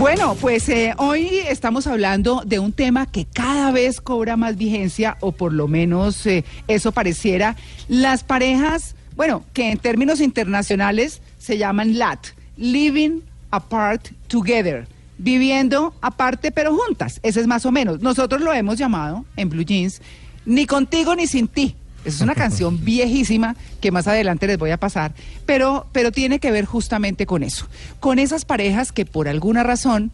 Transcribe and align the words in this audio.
Bueno, 0.00 0.34
pues 0.34 0.66
eh, 0.70 0.94
hoy 0.96 1.28
estamos 1.46 1.86
hablando 1.86 2.42
de 2.46 2.58
un 2.58 2.72
tema 2.72 3.04
que 3.04 3.26
cada 3.26 3.70
vez 3.70 4.00
cobra 4.00 4.38
más 4.38 4.56
vigencia, 4.56 5.18
o 5.20 5.30
por 5.30 5.52
lo 5.52 5.68
menos 5.68 6.24
eh, 6.24 6.42
eso 6.68 6.90
pareciera. 6.90 7.54
Las 7.86 8.24
parejas, 8.24 8.96
bueno, 9.14 9.44
que 9.52 9.70
en 9.70 9.76
términos 9.76 10.22
internacionales 10.22 11.20
se 11.38 11.58
llaman 11.58 11.98
LAT, 11.98 12.28
Living 12.56 13.20
Apart 13.50 14.08
Together, 14.26 14.88
viviendo 15.18 15.92
aparte 16.00 16.50
pero 16.50 16.74
juntas. 16.74 17.20
Ese 17.22 17.40
es 17.40 17.46
más 17.46 17.66
o 17.66 17.70
menos. 17.70 18.00
Nosotros 18.00 18.40
lo 18.40 18.54
hemos 18.54 18.78
llamado 18.78 19.26
en 19.36 19.50
Blue 19.50 19.66
Jeans, 19.66 20.00
ni 20.46 20.64
contigo 20.64 21.14
ni 21.14 21.26
sin 21.26 21.46
ti. 21.46 21.76
Esa 22.04 22.16
es 22.16 22.20
una 22.20 22.34
canción 22.34 22.84
viejísima 22.84 23.56
que 23.80 23.90
más 23.90 24.06
adelante 24.06 24.46
les 24.46 24.58
voy 24.58 24.70
a 24.70 24.76
pasar, 24.76 25.12
pero, 25.46 25.86
pero 25.92 26.12
tiene 26.12 26.38
que 26.38 26.50
ver 26.50 26.64
justamente 26.64 27.26
con 27.26 27.42
eso, 27.42 27.66
con 28.00 28.18
esas 28.18 28.44
parejas 28.44 28.92
que 28.92 29.06
por 29.06 29.28
alguna 29.28 29.62
razón 29.62 30.10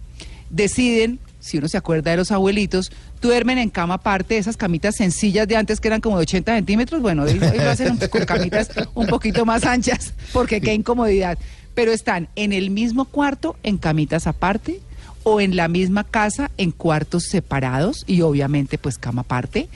deciden, 0.51 1.19
si 1.41 1.59
uno 1.59 1.69
se 1.69 1.77
acuerda 1.77 2.11
de 2.11 2.17
los 2.17 2.33
abuelitos, 2.33 2.93
duermen 3.21 3.59
en 3.59 3.71
cama 3.71 3.95
aparte, 3.95 4.39
esas 4.39 4.57
camitas 4.57 4.97
sencillas 4.97 5.47
de 5.49 5.57
antes 5.57 5.81
que 5.81 5.89
eran 5.89 6.01
como 6.01 6.17
de 6.17 6.23
80 6.23 6.55
centímetros, 6.55 7.03
bueno, 7.03 7.23
hoy, 7.23 7.33
hoy 7.33 7.59
lo 7.59 7.71
hacen 7.71 7.97
con 8.11 8.25
camitas 8.25 8.71
un 8.95 9.07
poquito 9.07 9.45
más 9.45 9.65
anchas, 9.65 10.13
porque 10.33 10.61
qué 10.61 10.75
incomodidad, 10.75 11.39
pero 11.75 11.93
están 11.93 12.29
en 12.37 12.53
el 12.53 12.71
mismo 12.71 13.05
cuarto 13.05 13.57
en 13.63 13.79
camitas 13.79 14.27
aparte, 14.27 14.81
o 15.29 15.41
en 15.41 15.57
la 15.57 15.67
misma 15.67 16.05
casa 16.05 16.53
en 16.57 16.71
cuartos 16.71 17.25
separados 17.25 18.05
y 18.07 18.21
obviamente 18.21 18.79
pues 18.79 18.97
cama 18.97 19.23
aparte, 19.23 19.69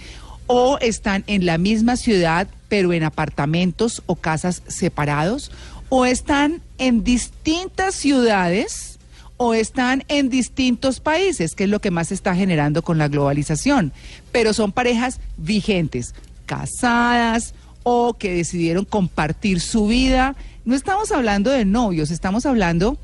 o 0.53 0.79
están 0.81 1.23
en 1.29 1.47
la 1.47 1.59
misma 1.59 1.97
ciudad 1.97 2.49
pero 2.69 2.93
en 2.93 3.05
apartamentos 3.05 4.03
o 4.07 4.17
casas 4.17 4.63
separados, 4.67 5.53
o 5.91 6.07
están 6.07 6.61
en 6.79 7.05
distintas 7.05 7.95
ciudades 7.95 8.99
o 9.37 9.55
están 9.55 10.05
en 10.09 10.29
distintos 10.29 11.01
países, 11.01 11.55
que 11.55 11.65
es 11.65 11.71
lo 11.71 11.81
que 11.81 11.91
más 11.91 12.09
se 12.09 12.15
está 12.15 12.35
generando 12.35 12.83
con 12.83 12.99
la 12.99 13.09
globalización, 13.09 13.93
pero 14.33 14.53
son 14.53 14.73
parejas 14.73 15.21
vigentes, 15.37 16.15
casadas 16.47 17.55
o 17.83 18.15
que 18.15 18.35
decidieron 18.35 18.85
compartir 18.85 19.61
su 19.61 19.87
vida. 19.87 20.35
No 20.65 20.75
estamos 20.75 21.13
hablando 21.13 21.51
de 21.51 21.65
novios, 21.65 22.11
estamos 22.11 22.45
hablando 22.45 22.99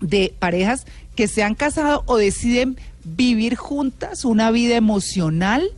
de 0.00 0.34
parejas 0.38 0.86
que 1.14 1.28
se 1.28 1.42
han 1.44 1.54
casado 1.54 2.02
o 2.06 2.16
deciden 2.16 2.76
vivir 3.04 3.54
juntas 3.54 4.24
una 4.24 4.50
vida 4.50 4.76
emocional 4.76 5.70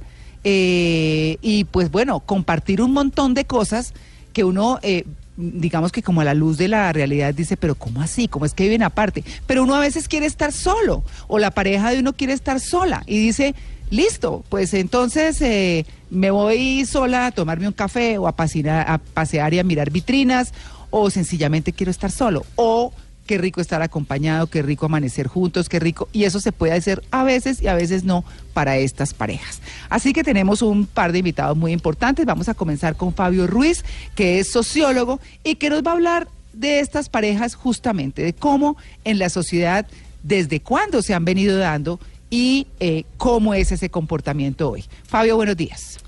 eh, 0.45 1.39
y 1.41 1.65
pues 1.65 1.91
bueno, 1.91 2.21
compartir 2.21 2.83
un 2.83 2.93
montón 2.93 3.35
de 3.35 3.45
cosas 3.45 3.95
que 4.33 4.45
uno, 4.45 4.79
eh, 4.83 5.05
digamos 5.37 5.93
que 5.93 6.03
como 6.03 6.21
a 6.21 6.25
la 6.25 6.35
luz 6.35 6.59
de 6.59 6.69
la 6.69 6.93
realidad 6.93 7.35
dice, 7.35 7.57
pero 7.57 7.75
¿cómo 7.75 8.03
así? 8.03 8.29
¿Cómo 8.29 8.45
es 8.45 8.55
que 8.55 8.65
viven 8.65 8.83
aparte? 8.83 9.25
Pero 9.47 9.63
uno 9.63 9.75
a 9.75 9.81
veces 9.81 10.09
quiere 10.09 10.27
estar 10.27 10.53
solo 10.53 11.05
o 11.29 11.39
la 11.39 11.51
pareja 11.51 11.91
de 11.91 12.01
uno 12.01 12.13
quiere 12.13 12.33
estar 12.33 12.61
sola 12.61 13.03
y 13.07 13.19
dice, 13.19 13.55
listo, 13.91 14.45
pues 14.49 14.75
entonces 14.75 15.41
eh, 15.43 15.87
me 16.11 16.31
voy 16.31 16.85
sola 16.87 17.27
a 17.27 17.31
tomarme 17.31 17.69
un 17.69 17.73
café 17.73 18.19
o 18.19 18.27
a 18.27 18.33
pasear, 18.33 18.91
a 18.91 18.99
pasear 18.99 19.55
y 19.55 19.59
a 19.59 19.65
mirar 19.65 19.91
vitrinas 19.91 20.53
o 20.91 21.09
sencillamente 21.11 21.73
quiero 21.73 21.91
estar 21.91 22.11
solo 22.11 22.45
o 22.57 22.93
qué 23.33 23.39
rico 23.39 23.63
estar 23.63 23.81
acompañado, 23.81 24.47
qué 24.47 24.61
rico 24.61 24.85
amanecer 24.85 25.27
juntos, 25.27 25.71
qué 25.71 25.81
rico. 25.81 26.07
Y 26.13 26.25
eso 26.25 26.39
se 26.39 26.53
puede 26.53 26.75
hacer 26.75 27.03
a 27.11 27.25
veces 27.25 27.63
y 27.63 27.69
a 27.69 27.75
veces 27.75 28.05
no 28.05 28.27
para 28.53 28.77
estas 28.77 29.15
parejas. 29.15 29.63
Así 29.89 30.13
que 30.13 30.23
tenemos 30.23 30.61
un 30.61 30.85
par 30.85 31.13
de 31.13 31.21
invitados 31.21 31.57
muy 31.57 31.73
importantes. 31.73 32.27
Vamos 32.27 32.51
a 32.51 32.55
comenzar 32.55 32.95
con 32.95 33.15
Fabio 33.15 33.47
Ruiz, 33.47 33.87
que 34.15 34.39
es 34.39 34.53
sociólogo 34.53 35.19
y 35.45 35.55
que 35.55 35.71
nos 35.71 35.83
va 35.83 35.93
a 35.93 35.95
hablar 35.95 36.29
de 36.53 36.81
estas 36.81 37.09
parejas 37.09 37.55
justamente, 37.55 38.21
de 38.21 38.35
cómo 38.35 38.77
en 39.05 39.19
la 39.19 39.31
sociedad, 39.31 39.87
desde 40.23 40.61
cuándo 40.61 41.01
se 41.01 41.15
han 41.15 41.25
venido 41.25 41.57
dando 41.57 42.01
y 42.29 42.67
eh, 42.81 43.05
cómo 43.17 43.55
es 43.55 43.73
ese 43.73 43.89
comportamiento 43.89 44.73
hoy. 44.73 44.85
Fabio, 45.05 45.37
buenos 45.37 45.57
días. 45.57 46.01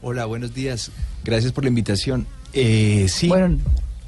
Hola, 0.00 0.24
buenos 0.24 0.54
días. 0.54 0.90
Gracias 1.24 1.52
por 1.52 1.62
la 1.62 1.68
invitación. 1.68 2.26
Eh, 2.54 3.04
sí, 3.10 3.28
Bueno, 3.28 3.58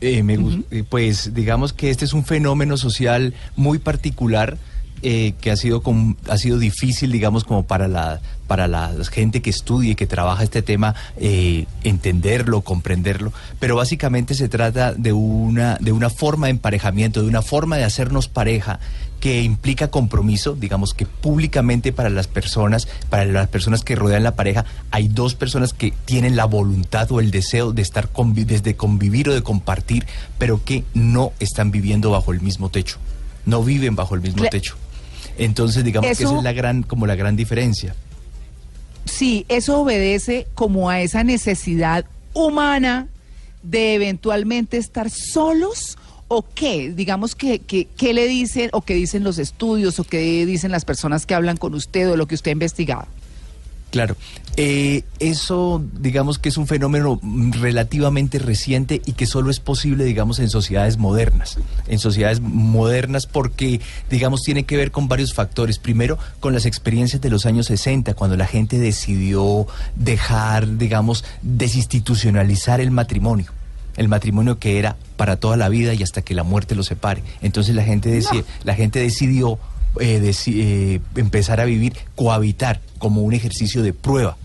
eh, 0.03 0.23
me 0.23 0.35
eh, 0.71 0.85
pues 0.89 1.33
digamos 1.35 1.73
que 1.73 1.91
este 1.91 2.05
es 2.05 2.13
un 2.13 2.25
fenómeno 2.25 2.77
social 2.77 3.33
muy 3.57 3.79
particular 3.79 4.59
eh, 5.05 5.35
que 5.41 5.51
ha 5.51 5.57
sido 5.57 5.83
com- 5.83 6.15
ha 6.29 6.39
sido 6.39 6.59
difícil, 6.59 7.11
digamos, 7.11 7.43
como 7.45 7.65
para 7.65 7.89
la 7.89 8.21
para 8.47 8.69
la 8.69 8.93
gente 9.11 9.41
que 9.43 9.51
estudia 9.51 9.93
y 9.93 9.95
que 9.97 10.07
trabaja 10.07 10.45
este 10.45 10.63
tema 10.63 10.95
eh, 11.17 11.67
entenderlo, 11.83 12.61
comprenderlo. 12.61 13.33
Pero 13.59 13.75
básicamente 13.77 14.35
se 14.35 14.49
trata 14.49 14.93
de 14.93 15.13
una 15.13 15.77
de 15.81 15.91
una 15.93 16.09
forma 16.11 16.47
de 16.47 16.53
emparejamiento, 16.53 17.23
de 17.23 17.29
una 17.29 17.43
forma 17.43 17.77
de 17.79 17.85
hacernos 17.85 18.29
pareja 18.29 18.79
que 19.23 19.41
implica 19.43 19.87
compromiso, 19.87 20.57
digamos 20.57 20.95
que 20.95 21.07
públicamente 21.07 21.93
para 21.93 22.11
las 22.11 22.27
personas, 22.27 22.89
para 23.09 23.25
las 23.25 23.47
personas 23.49 23.85
que 23.85 23.95
rodean 23.95 24.25
la 24.25 24.35
pareja, 24.35 24.65
hay 24.91 25.07
dos 25.07 25.37
personas 25.37 25.73
que 25.73 25.93
tienen 26.05 26.35
la 26.35 26.45
voluntad 26.45 27.11
o 27.13 27.21
el 27.21 27.31
deseo 27.31 27.73
de 27.73 27.83
estar 27.83 28.13
convi- 28.13 28.45
desde 28.45 28.75
convivir 28.75 29.29
o 29.29 29.33
de 29.35 29.45
compartir, 29.45 30.07
pero 30.39 30.65
que 30.65 30.83
no 30.93 31.33
están 31.39 31.71
viviendo 31.71 32.11
bajo 32.11 32.33
el 32.33 32.41
mismo 32.41 32.69
techo, 32.69 32.99
no 33.47 33.63
viven 33.63 33.95
bajo 33.95 34.17
el 34.17 34.23
mismo 34.23 34.43
techo. 34.51 34.75
Entonces, 35.39 35.85
digamos 35.85 36.09
que 36.19 36.25
esa 36.25 36.37
es 36.37 36.43
la 36.43 36.53
gran, 36.53 36.83
como 36.83 37.07
la 37.07 37.15
gran 37.15 37.37
diferencia. 37.37 37.95
Sí, 39.05 39.47
eso 39.49 39.79
obedece 39.83 40.49
como 40.57 40.91
a 40.91 41.01
esa 41.01 41.23
necesidad 41.23 42.07
humana 42.35 43.07
de 43.63 43.95
eventualmente 43.95 44.79
estar 44.79 45.11
solos 45.11 45.97
o 46.35 46.45
qué, 46.55 46.93
digamos 46.93 47.35
que, 47.35 47.61
qué 47.61 48.15
le 48.15 48.27
dicen 48.27 48.71
o 48.73 48.81
qué 48.83 48.95
dicen 48.95 49.23
los 49.23 49.39
estudios 49.39 49.99
o 49.99 50.05
qué 50.05 50.47
dicen 50.47 50.71
las 50.71 50.85
personas 50.85 51.27
que 51.27 51.35
hablan 51.35 51.57
con 51.57 51.75
usted 51.75 52.11
o 52.11 52.17
lo 52.17 52.27
que 52.27 52.35
usted 52.35 52.51
ha 52.51 52.53
investigado. 52.53 53.07
Claro, 53.93 54.17
eh, 54.57 55.05
eso 55.19 55.85
digamos 55.93 56.39
que 56.39 56.49
es 56.49 56.57
un 56.57 56.67
fenómeno 56.67 57.21
relativamente 57.61 58.39
reciente 58.39 59.03
y 59.05 59.13
que 59.13 59.27
solo 59.27 59.51
es 59.51 59.61
posible, 59.61 60.05
digamos, 60.05 60.39
en 60.39 60.49
sociedades 60.49 60.97
modernas. 60.97 61.59
En 61.87 61.99
sociedades 61.99 62.41
modernas 62.41 63.27
porque, 63.27 63.83
digamos, 64.09 64.41
tiene 64.41 64.65
que 64.65 64.79
ver 64.79 64.93
con 64.93 65.09
varios 65.09 65.35
factores. 65.35 65.79
Primero, 65.79 66.19
con 66.41 66.55
las 66.55 66.65
experiencias 66.65 67.21
de 67.21 67.29
los 67.29 67.45
años 67.45 67.67
60, 67.67 68.15
cuando 68.15 68.39
la 68.39 68.47
gente 68.47 68.79
decidió 68.79 69.67
dejar, 69.95 70.79
digamos, 70.79 71.23
desinstitucionalizar 71.43 72.81
el 72.81 72.93
matrimonio. 72.93 73.53
El 73.97 74.09
matrimonio 74.09 74.59
que 74.59 74.79
era 74.79 74.97
para 75.17 75.37
toda 75.37 75.57
la 75.57 75.69
vida 75.69 75.95
y 75.95 76.03
hasta 76.03 76.23
que 76.23 76.35
la 76.35 76.43
muerte 76.45 76.75
los 76.75 76.87
separe. 76.87 77.23
Entonces 77.43 77.75
la 77.75 77.85
gente, 77.85 78.11
deci- 78.21 78.45
la 78.65 78.75
gente 78.75 78.99
decidió 79.01 79.59
eh, 80.01 80.21
deci- 80.23 80.55
eh, 80.57 81.01
empezar 81.17 81.61
a 81.61 81.65
vivir, 81.67 81.93
cohabitar 82.17 82.81
como 82.99 83.21
un 83.23 83.35
ejercicio 83.35 83.83
de 83.83 83.93
prueba. 83.93 84.37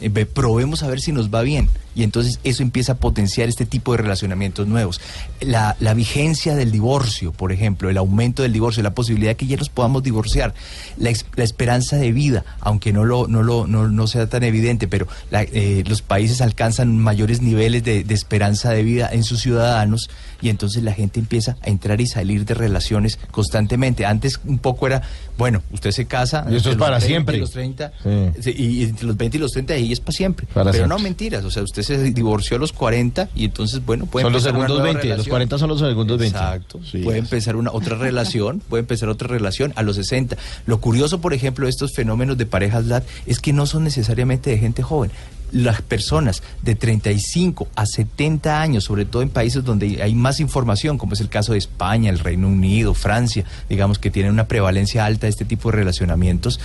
Eh, 0.00 0.10
probemos 0.26 0.82
a 0.82 0.88
ver 0.88 1.00
si 1.00 1.12
nos 1.12 1.32
va 1.32 1.42
bien. 1.42 1.68
Y 1.94 2.02
entonces 2.04 2.40
eso 2.44 2.62
empieza 2.62 2.92
a 2.92 2.96
potenciar 2.96 3.48
este 3.48 3.66
tipo 3.66 3.92
de 3.92 3.98
relacionamientos 3.98 4.66
nuevos. 4.66 5.00
La, 5.40 5.76
la 5.80 5.94
vigencia 5.94 6.54
del 6.54 6.70
divorcio, 6.70 7.32
por 7.32 7.52
ejemplo, 7.52 7.90
el 7.90 7.98
aumento 7.98 8.42
del 8.42 8.52
divorcio, 8.52 8.82
la 8.82 8.94
posibilidad 8.94 9.32
de 9.32 9.36
que 9.36 9.46
ya 9.46 9.56
nos 9.56 9.68
podamos 9.68 10.02
divorciar, 10.02 10.54
la, 10.96 11.10
esperanza 11.42 11.96
de 11.96 12.12
vida, 12.12 12.44
aunque 12.60 12.92
no, 12.92 13.04
lo, 13.04 13.26
no, 13.28 13.42
lo, 13.42 13.66
no, 13.66 13.88
no 13.88 14.06
sea 14.06 14.26
tan 14.28 14.42
evidente, 14.44 14.88
pero 14.88 15.06
la- 15.30 15.42
eh, 15.42 15.84
los 15.86 16.02
países 16.02 16.40
alcanzan 16.40 16.96
mayores 16.96 17.42
niveles 17.42 17.84
de, 17.84 18.04
de 18.04 18.14
esperanza 18.14 18.70
de 18.70 18.82
vida 18.82 19.10
en 19.12 19.24
sus 19.24 19.40
ciudadanos 19.40 20.08
y 20.40 20.48
entonces 20.48 20.82
la 20.82 20.92
gente 20.92 21.20
empieza 21.20 21.56
a 21.62 21.68
entrar 21.70 22.00
y 22.00 22.06
salir 22.06 22.44
de 22.44 22.54
relaciones 22.54 23.18
constantemente. 23.30 24.06
Antes 24.06 24.40
un 24.44 24.58
poco 24.58 24.86
era, 24.86 25.02
bueno, 25.38 25.62
usted 25.72 25.90
se 25.90 26.06
casa. 26.06 26.46
Y 26.50 26.56
entre 26.56 26.72
es 26.72 26.76
para 26.78 26.98
20 26.98 27.06
y 27.06 27.08
siempre. 27.08 27.36
los 27.38 27.50
30, 27.50 27.92
Sí. 28.02 28.42
Sí, 28.42 28.54
y 28.56 28.82
entre 28.84 29.06
los 29.06 29.16
20 29.16 29.36
y 29.36 29.40
los 29.40 29.52
30 29.52 29.74
ahí 29.74 29.92
es 29.92 30.00
para 30.00 30.12
siempre. 30.12 30.46
Para 30.46 30.70
Pero 30.70 30.84
siempre. 30.84 30.88
no 30.88 31.02
mentiras, 31.02 31.44
o 31.44 31.50
sea, 31.50 31.62
usted 31.62 31.81
se 31.82 31.98
divorció 32.12 32.56
a 32.56 32.60
los 32.60 32.72
40 32.72 33.28
y 33.34 33.44
entonces, 33.46 33.84
bueno, 33.84 34.06
puede 34.06 34.24
Son 34.24 34.32
los 34.32 34.42
segundos 34.42 34.68
nueva 34.68 34.84
20, 34.84 34.98
los 35.00 35.10
relación. 35.10 35.30
40 35.30 35.58
son 35.58 35.68
los 35.68 35.80
segundos 35.80 36.18
20. 36.18 36.38
Exacto. 36.38 36.80
Sí, 36.90 36.98
puede 36.98 37.18
es. 37.18 37.24
empezar 37.24 37.56
una 37.56 37.70
otra 37.72 37.96
relación, 37.96 38.60
puede 38.60 38.80
empezar 38.80 39.08
otra 39.08 39.28
relación 39.28 39.72
a 39.76 39.82
los 39.82 39.96
60. 39.96 40.36
Lo 40.66 40.80
curioso, 40.80 41.20
por 41.20 41.34
ejemplo, 41.34 41.66
de 41.66 41.70
estos 41.70 41.92
fenómenos 41.94 42.38
de 42.38 42.46
parejas 42.46 42.86
LAT 42.86 43.04
es 43.26 43.40
que 43.40 43.52
no 43.52 43.66
son 43.66 43.84
necesariamente 43.84 44.50
de 44.50 44.58
gente 44.58 44.82
joven. 44.82 45.10
las 45.52 45.82
personas 45.82 46.42
de 46.62 46.74
35 46.74 47.68
a 47.76 47.84
70 47.84 48.62
años, 48.62 48.84
sobre 48.84 49.04
todo 49.04 49.20
en 49.20 49.28
países 49.28 49.62
donde 49.62 50.02
hay 50.02 50.14
más 50.14 50.40
información, 50.40 50.96
como 50.96 51.12
es 51.12 51.20
el 51.20 51.28
caso 51.28 51.52
de 51.52 51.58
España, 51.58 52.08
el 52.08 52.20
Reino 52.20 52.48
Unido, 52.48 52.94
Francia, 52.94 53.44
digamos 53.68 53.98
que 53.98 54.10
tienen 54.10 54.32
una 54.32 54.48
prevalencia 54.48 55.04
alta 55.04 55.26
de 55.26 55.30
este 55.30 55.44
tipo 55.44 55.70
de 55.70 55.76
relacionamientos, 55.76 56.58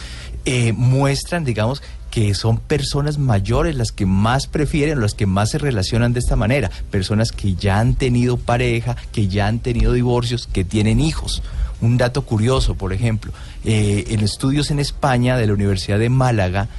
eh, 0.45 0.71
muestran, 0.71 1.43
digamos, 1.43 1.83
que 2.17 2.33
son 2.33 2.57
personas 2.57 3.19
mayores 3.19 3.75
las 3.75 3.91
que 3.91 4.07
más 4.07 4.47
prefieren, 4.47 5.01
las 5.01 5.13
que 5.13 5.27
más 5.27 5.51
se 5.51 5.59
relacionan 5.59 6.13
de 6.13 6.19
esta 6.19 6.35
manera, 6.35 6.71
personas 6.89 7.31
que 7.31 7.53
ya 7.53 7.79
han 7.79 7.93
tenido 7.93 8.37
pareja, 8.37 8.97
que 9.11 9.27
ya 9.27 9.45
han 9.45 9.59
tenido 9.59 9.93
divorcios, 9.93 10.49
que 10.51 10.63
tienen 10.63 10.99
hijos. 10.99 11.43
Un 11.79 11.99
dato 11.99 12.23
curioso, 12.23 12.73
por 12.73 12.91
ejemplo, 12.91 13.31
eh, 13.65 14.05
en 14.07 14.21
estudios 14.21 14.71
en 14.71 14.79
España 14.79 15.37
de 15.37 15.45
la 15.45 15.53
Universidad 15.53 15.99
de 15.99 16.09
Málaga, 16.09 16.69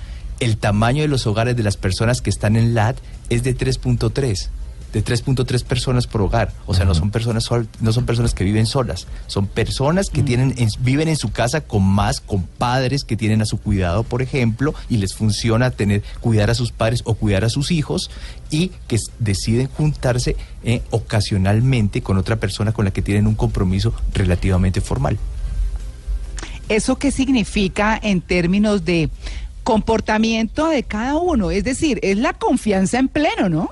el 0.40 0.56
tamaño 0.56 1.02
de 1.02 1.08
los 1.08 1.24
hogares 1.28 1.56
de 1.56 1.62
las 1.62 1.76
personas 1.76 2.20
que 2.20 2.30
están 2.30 2.56
en 2.56 2.74
LAT 2.74 2.96
es 3.30 3.44
de 3.44 3.56
3.3 3.56 4.48
de 4.92 5.04
3.3 5.04 5.64
personas 5.64 6.06
por 6.06 6.22
hogar. 6.22 6.52
O 6.66 6.74
sea, 6.74 6.84
no 6.84 6.94
son 6.94 7.10
personas 7.10 7.48
no 7.80 7.92
son 7.92 8.06
personas 8.06 8.34
que 8.34 8.44
viven 8.44 8.66
solas, 8.66 9.06
son 9.26 9.46
personas 9.46 10.10
que 10.10 10.22
tienen 10.22 10.54
viven 10.80 11.08
en 11.08 11.16
su 11.16 11.30
casa 11.30 11.60
con 11.60 11.82
más 11.82 12.20
con 12.20 12.42
padres 12.42 13.04
que 13.04 13.16
tienen 13.16 13.42
a 13.42 13.46
su 13.46 13.58
cuidado, 13.58 14.02
por 14.02 14.22
ejemplo, 14.22 14.74
y 14.88 14.98
les 14.98 15.14
funciona 15.14 15.70
tener 15.70 16.02
cuidar 16.20 16.50
a 16.50 16.54
sus 16.54 16.72
padres 16.72 17.02
o 17.04 17.14
cuidar 17.14 17.44
a 17.44 17.48
sus 17.48 17.70
hijos 17.70 18.10
y 18.50 18.72
que 18.86 18.98
deciden 19.18 19.68
juntarse 19.68 20.36
eh, 20.64 20.82
ocasionalmente 20.90 22.02
con 22.02 22.18
otra 22.18 22.36
persona 22.36 22.72
con 22.72 22.84
la 22.84 22.90
que 22.90 23.02
tienen 23.02 23.26
un 23.26 23.34
compromiso 23.34 23.94
relativamente 24.14 24.80
formal. 24.80 25.18
¿Eso 26.68 26.96
qué 26.96 27.10
significa 27.10 27.98
en 28.02 28.20
términos 28.20 28.84
de 28.84 29.08
comportamiento 29.64 30.68
de 30.68 30.82
cada 30.82 31.16
uno? 31.16 31.50
Es 31.50 31.64
decir, 31.64 31.98
es 32.02 32.18
la 32.18 32.34
confianza 32.34 32.98
en 32.98 33.08
pleno, 33.08 33.48
¿no? 33.48 33.70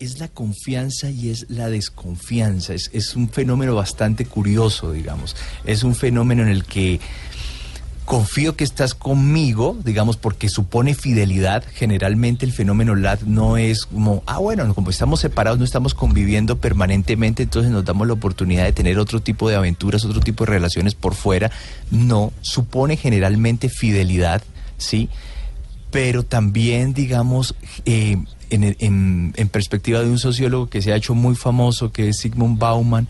Es 0.00 0.18
la 0.18 0.28
confianza 0.28 1.10
y 1.10 1.28
es 1.28 1.46
la 1.50 1.68
desconfianza. 1.68 2.72
Es, 2.74 3.14
un 3.14 3.28
fenómeno 3.28 3.74
bastante 3.74 4.24
curioso, 4.24 4.92
digamos. 4.92 5.36
Es 5.64 5.84
un 5.84 5.94
fenómeno 5.94 6.42
en 6.42 6.48
el 6.48 6.64
que 6.64 6.98
confío 8.06 8.56
que 8.56 8.64
estás 8.64 8.94
conmigo, 8.94 9.76
digamos, 9.84 10.16
porque 10.16 10.48
supone 10.48 10.94
fidelidad. 10.94 11.62
Generalmente 11.74 12.46
el 12.46 12.52
fenómeno 12.52 12.94
LAT 12.94 13.22
no 13.22 13.58
es 13.58 13.84
como, 13.84 14.22
ah, 14.26 14.38
bueno, 14.38 14.74
como 14.74 14.88
estamos 14.88 15.20
separados, 15.20 15.58
no 15.58 15.66
estamos 15.66 15.92
conviviendo 15.92 16.56
permanentemente, 16.56 17.42
entonces 17.42 17.70
nos 17.70 17.84
damos 17.84 18.06
la 18.06 18.14
oportunidad 18.14 18.64
de 18.64 18.72
tener 18.72 18.98
otro 18.98 19.20
tipo 19.20 19.50
de 19.50 19.56
aventuras, 19.56 20.04
otro 20.06 20.20
tipo 20.20 20.44
de 20.44 20.50
relaciones 20.50 20.94
por 20.94 21.14
fuera. 21.14 21.50
No, 21.90 22.32
supone 22.40 22.96
generalmente 22.96 23.68
fidelidad, 23.68 24.42
¿sí? 24.78 25.10
Pero 25.90 26.22
también, 26.24 26.94
digamos, 26.94 27.54
eh, 27.84 28.16
en, 28.50 29.48
perspectiva 29.50 30.00
de 30.00 30.10
un 30.10 30.18
sociólogo 30.18 30.68
que 30.68 30.82
se 30.82 30.92
ha 30.92 30.96
hecho 30.96 31.14
muy 31.14 31.34
famoso, 31.34 31.92
que 31.92 32.08
es 32.08 32.18
Sigmund 32.18 32.58
Bauman, 32.58 33.08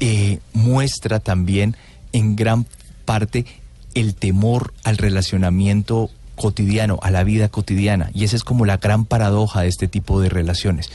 eh, 0.00 0.40
muestra 0.52 1.20
también 1.20 1.76
en 2.12 2.36
gran 2.36 2.66
parte 3.04 3.46
el 3.94 4.14
temor 4.14 4.74
al 4.84 4.98
relacionamiento 4.98 6.10
cotidiano, 6.34 6.98
a 7.02 7.10
la 7.10 7.24
vida 7.24 7.48
cotidiana. 7.48 8.10
Y 8.14 8.24
esa 8.24 8.36
es 8.36 8.44
como 8.44 8.66
la 8.66 8.76
gran 8.76 9.04
paradoja 9.06 9.62
de 9.62 9.68
este 9.68 9.88
tipo 9.88 10.20
de 10.20 10.28
relaciones. 10.28 10.90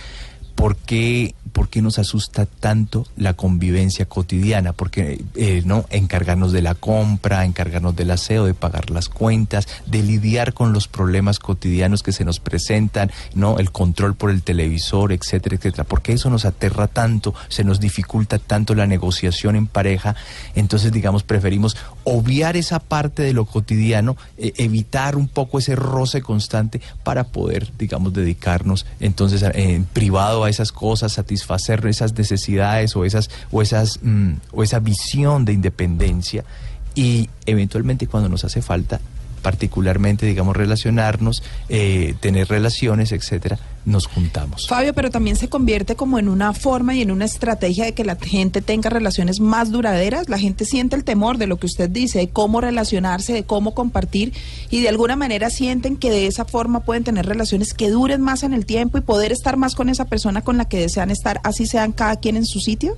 ¿Por 0.55 0.75
qué, 0.75 1.35
¿Por 1.53 1.69
qué 1.69 1.81
nos 1.81 1.99
asusta 1.99 2.45
tanto 2.45 3.05
la 3.17 3.33
convivencia 3.33 4.05
cotidiana? 4.05 4.73
Porque 4.73 5.23
eh, 5.35 5.61
no 5.65 5.85
encargarnos 5.89 6.51
de 6.51 6.61
la 6.61 6.75
compra, 6.75 7.45
encargarnos 7.45 7.95
del 7.95 8.11
aseo, 8.11 8.45
de 8.45 8.53
pagar 8.53 8.89
las 8.89 9.09
cuentas, 9.09 9.67
de 9.85 10.03
lidiar 10.03 10.53
con 10.53 10.73
los 10.73 10.87
problemas 10.87 11.39
cotidianos 11.39 12.03
que 12.03 12.11
se 12.11 12.25
nos 12.25 12.39
presentan, 12.39 13.11
no 13.33 13.57
el 13.59 13.71
control 13.71 14.15
por 14.15 14.29
el 14.29 14.43
televisor, 14.43 15.11
etcétera, 15.11 15.55
etcétera. 15.55 15.83
¿Por 15.83 16.01
qué 16.01 16.13
eso 16.13 16.29
nos 16.29 16.45
aterra 16.45 16.87
tanto? 16.87 17.33
Se 17.49 17.63
nos 17.63 17.79
dificulta 17.79 18.39
tanto 18.39 18.75
la 18.75 18.87
negociación 18.87 19.55
en 19.55 19.67
pareja. 19.67 20.15
Entonces, 20.55 20.91
digamos, 20.91 21.23
preferimos 21.23 21.77
obviar 22.03 22.57
esa 22.57 22.79
parte 22.79 23.23
de 23.23 23.33
lo 23.33 23.45
cotidiano, 23.45 24.17
e, 24.37 24.53
evitar 24.57 25.15
un 25.15 25.27
poco 25.27 25.59
ese 25.59 25.75
roce 25.75 26.21
constante 26.21 26.81
para 27.03 27.25
poder, 27.25 27.71
digamos, 27.77 28.13
dedicarnos 28.13 28.85
entonces 28.99 29.43
en 29.53 29.85
privado 29.85 30.40
a 30.43 30.49
esas 30.49 30.71
cosas, 30.71 31.13
satisfacer 31.13 31.85
esas 31.85 32.13
necesidades 32.13 32.95
o 32.95 33.05
esas 33.05 33.29
o 33.51 33.61
esas 33.61 33.99
mm, 34.01 34.33
o 34.51 34.63
esa 34.63 34.79
visión 34.79 35.45
de 35.45 35.53
independencia. 35.53 36.43
Y 36.95 37.29
eventualmente 37.45 38.07
cuando 38.07 38.29
nos 38.29 38.43
hace 38.43 38.61
falta 38.61 38.99
particularmente, 39.41 40.25
digamos, 40.25 40.55
relacionarnos, 40.55 41.43
eh, 41.69 42.15
tener 42.19 42.47
relaciones, 42.47 43.11
etcétera, 43.11 43.59
nos 43.85 44.07
juntamos. 44.07 44.67
Fabio, 44.67 44.93
pero 44.93 45.09
también 45.09 45.35
se 45.35 45.49
convierte 45.49 45.95
como 45.95 46.19
en 46.19 46.29
una 46.29 46.53
forma 46.53 46.93
y 46.95 47.01
en 47.01 47.11
una 47.11 47.25
estrategia 47.25 47.85
de 47.85 47.93
que 47.93 48.05
la 48.05 48.15
gente 48.15 48.61
tenga 48.61 48.89
relaciones 48.89 49.39
más 49.39 49.71
duraderas. 49.71 50.29
La 50.29 50.37
gente 50.37 50.65
siente 50.65 50.95
el 50.95 51.03
temor 51.03 51.37
de 51.37 51.47
lo 51.47 51.57
que 51.57 51.65
usted 51.65 51.89
dice, 51.89 52.19
de 52.19 52.29
cómo 52.29 52.61
relacionarse, 52.61 53.33
de 53.33 53.43
cómo 53.43 53.73
compartir, 53.73 54.33
y 54.69 54.81
de 54.81 54.89
alguna 54.89 55.15
manera 55.15 55.49
sienten 55.49 55.97
que 55.97 56.11
de 56.11 56.27
esa 56.27 56.45
forma 56.45 56.81
pueden 56.81 57.03
tener 57.03 57.25
relaciones 57.25 57.73
que 57.73 57.89
duren 57.89 58.21
más 58.21 58.43
en 58.43 58.53
el 58.53 58.65
tiempo 58.65 58.97
y 58.97 59.01
poder 59.01 59.31
estar 59.31 59.57
más 59.57 59.75
con 59.75 59.89
esa 59.89 60.05
persona 60.05 60.41
con 60.41 60.57
la 60.57 60.65
que 60.65 60.79
desean 60.79 61.11
estar, 61.11 61.41
así 61.43 61.65
sean 61.65 61.91
cada 61.91 62.17
quien 62.17 62.37
en 62.37 62.45
su 62.45 62.59
sitio. 62.59 62.95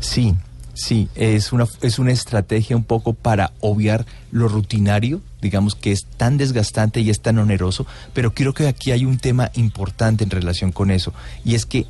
Sí, 0.00 0.34
Sí, 0.80 1.10
es 1.14 1.52
una, 1.52 1.66
es 1.82 1.98
una 1.98 2.10
estrategia 2.10 2.74
un 2.74 2.84
poco 2.84 3.12
para 3.12 3.52
obviar 3.60 4.06
lo 4.32 4.48
rutinario, 4.48 5.20
digamos 5.42 5.74
que 5.74 5.92
es 5.92 6.06
tan 6.16 6.38
desgastante 6.38 7.00
y 7.00 7.10
es 7.10 7.20
tan 7.20 7.38
oneroso, 7.38 7.86
pero 8.14 8.32
creo 8.32 8.54
que 8.54 8.66
aquí 8.66 8.90
hay 8.90 9.04
un 9.04 9.18
tema 9.18 9.50
importante 9.56 10.24
en 10.24 10.30
relación 10.30 10.72
con 10.72 10.90
eso, 10.90 11.12
y 11.44 11.54
es 11.54 11.66
que 11.66 11.86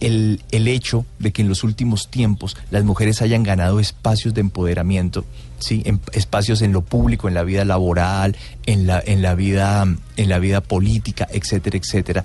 el, 0.00 0.42
el, 0.50 0.66
hecho 0.66 1.06
de 1.20 1.30
que 1.32 1.42
en 1.42 1.48
los 1.48 1.62
últimos 1.62 2.10
tiempos 2.10 2.56
las 2.72 2.82
mujeres 2.82 3.22
hayan 3.22 3.44
ganado 3.44 3.78
espacios 3.78 4.34
de 4.34 4.40
empoderamiento, 4.40 5.24
¿sí? 5.60 5.82
En, 5.86 6.00
espacios 6.12 6.60
en 6.62 6.72
lo 6.72 6.82
público, 6.82 7.28
en 7.28 7.34
la 7.34 7.44
vida 7.44 7.64
laboral, 7.64 8.36
en 8.66 8.88
la, 8.88 9.00
en 9.06 9.22
la, 9.22 9.36
vida, 9.36 9.86
en 10.16 10.28
la 10.28 10.40
vida 10.40 10.60
política, 10.60 11.28
etcétera, 11.30 11.78
etcétera, 11.78 12.24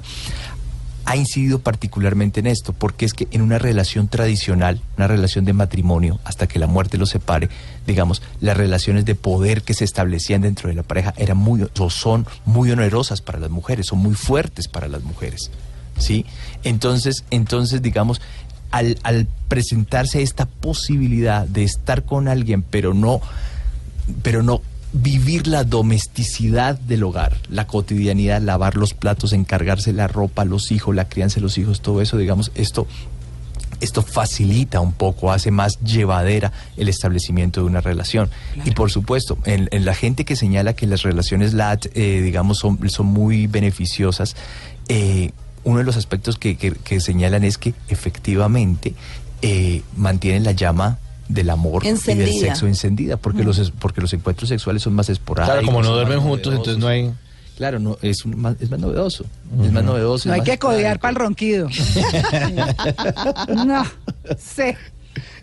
ha 1.05 1.15
incidido 1.15 1.59
particularmente 1.59 2.39
en 2.39 2.47
esto, 2.47 2.73
porque 2.73 3.05
es 3.05 3.13
que 3.13 3.27
en 3.31 3.41
una 3.41 3.57
relación 3.57 4.07
tradicional, 4.07 4.81
una 4.97 5.07
relación 5.07 5.45
de 5.45 5.53
matrimonio, 5.53 6.19
hasta 6.23 6.47
que 6.47 6.59
la 6.59 6.67
muerte 6.67 6.97
los 6.97 7.09
separe, 7.09 7.49
digamos, 7.87 8.21
las 8.41 8.57
relaciones 8.57 9.05
de 9.05 9.15
poder 9.15 9.63
que 9.63 9.73
se 9.73 9.85
establecían 9.85 10.41
dentro 10.41 10.69
de 10.69 10.75
la 10.75 10.83
pareja 10.83 11.13
eran 11.17 11.37
muy, 11.37 11.67
o 11.79 11.89
son 11.89 12.27
muy 12.45 12.71
onerosas 12.71 13.21
para 13.21 13.39
las 13.39 13.49
mujeres, 13.49 13.87
son 13.87 13.99
muy 13.99 14.13
fuertes 14.13 14.67
para 14.67 14.87
las 14.87 15.03
mujeres. 15.03 15.51
¿Sí? 15.97 16.25
Entonces, 16.63 17.25
entonces 17.29 17.81
digamos, 17.81 18.21
al, 18.71 19.27
presentarse 19.47 20.21
esta 20.21 20.45
posibilidad 20.45 21.47
de 21.47 21.63
estar 21.63 22.03
con 22.03 22.27
alguien, 22.27 22.61
pero 22.61 22.93
no, 22.93 23.19
pero 24.21 24.43
no 24.43 24.61
vivir 24.91 25.47
la 25.47 25.63
domesticidad 25.63 26.79
del 26.79 27.03
hogar, 27.03 27.37
la 27.49 27.67
cotidianidad, 27.67 28.41
lavar 28.41 28.75
los 28.75 28.93
platos, 28.93 29.33
encargarse 29.33 29.93
la 29.93 30.07
ropa, 30.07 30.45
los 30.45 30.71
hijos, 30.71 30.95
la 30.95 31.07
crianza 31.07 31.35
de 31.35 31.41
los 31.41 31.57
hijos, 31.57 31.81
todo 31.81 32.01
eso, 32.01 32.17
digamos, 32.17 32.51
esto 32.55 32.87
esto 33.81 34.01
facilita 34.01 34.81
un 34.81 34.91
poco, 34.91 35.31
hace 35.31 35.51
más 35.51 35.79
llevadera 35.79 36.51
el 36.75 36.89
establecimiento 36.89 37.61
de 37.61 37.67
una 37.67 37.81
relación. 37.81 38.29
Y 38.65 38.71
por 38.71 38.91
supuesto, 38.91 39.37
en, 39.45 39.69
la 39.85 39.93
gente 39.93 40.25
que 40.25 40.35
señala 40.35 40.73
que 40.73 40.85
las 40.85 41.03
relaciones 41.03 41.53
LAT, 41.53 41.85
eh, 41.93 42.21
digamos, 42.21 42.57
son, 42.57 42.89
son 42.89 43.05
muy 43.05 43.47
beneficiosas, 43.47 44.35
eh, 44.89 45.31
uno 45.63 45.79
de 45.79 45.83
los 45.83 45.97
aspectos 45.97 46.37
que, 46.37 46.57
que, 46.57 46.99
señalan 46.99 47.43
es 47.43 47.57
que 47.57 47.73
efectivamente 47.89 48.95
eh, 49.41 49.81
mantienen 49.95 50.43
la 50.43 50.51
llama 50.51 50.99
del 51.29 51.49
amor 51.51 51.85
y 51.85 51.91
del 51.93 52.33
sexo 52.33 52.67
encendida, 52.67 53.15
porque, 53.15 53.43
los, 53.43 53.71
porque 53.79 54.01
los 54.01 54.11
encuentros 54.13 54.49
sexuales 54.49 54.81
son 54.81 54.93
más 54.93 55.09
esporádicos. 55.09 55.59
Claro, 55.59 55.65
como 55.65 55.81
no 55.83 55.93
duermen 55.93 56.19
juntos, 56.19 56.53
entonces 56.53 56.77
no 56.77 56.87
hay... 56.87 57.13
Claro, 57.55 57.77
no, 57.77 57.97
es, 58.01 58.25
más, 58.25 58.55
es 58.61 58.71
más 58.71 58.79
novedoso. 58.79 59.25
Es 59.61 59.71
más 59.71 59.83
novedoso. 59.83 60.29
No 60.29 60.35
hay 60.35 60.41
que 60.41 60.57
codear 60.57 60.99
para 60.99 61.09
el 61.09 61.15
ronquido. 61.17 61.67
no, 63.65 63.85
sé. 64.37 64.77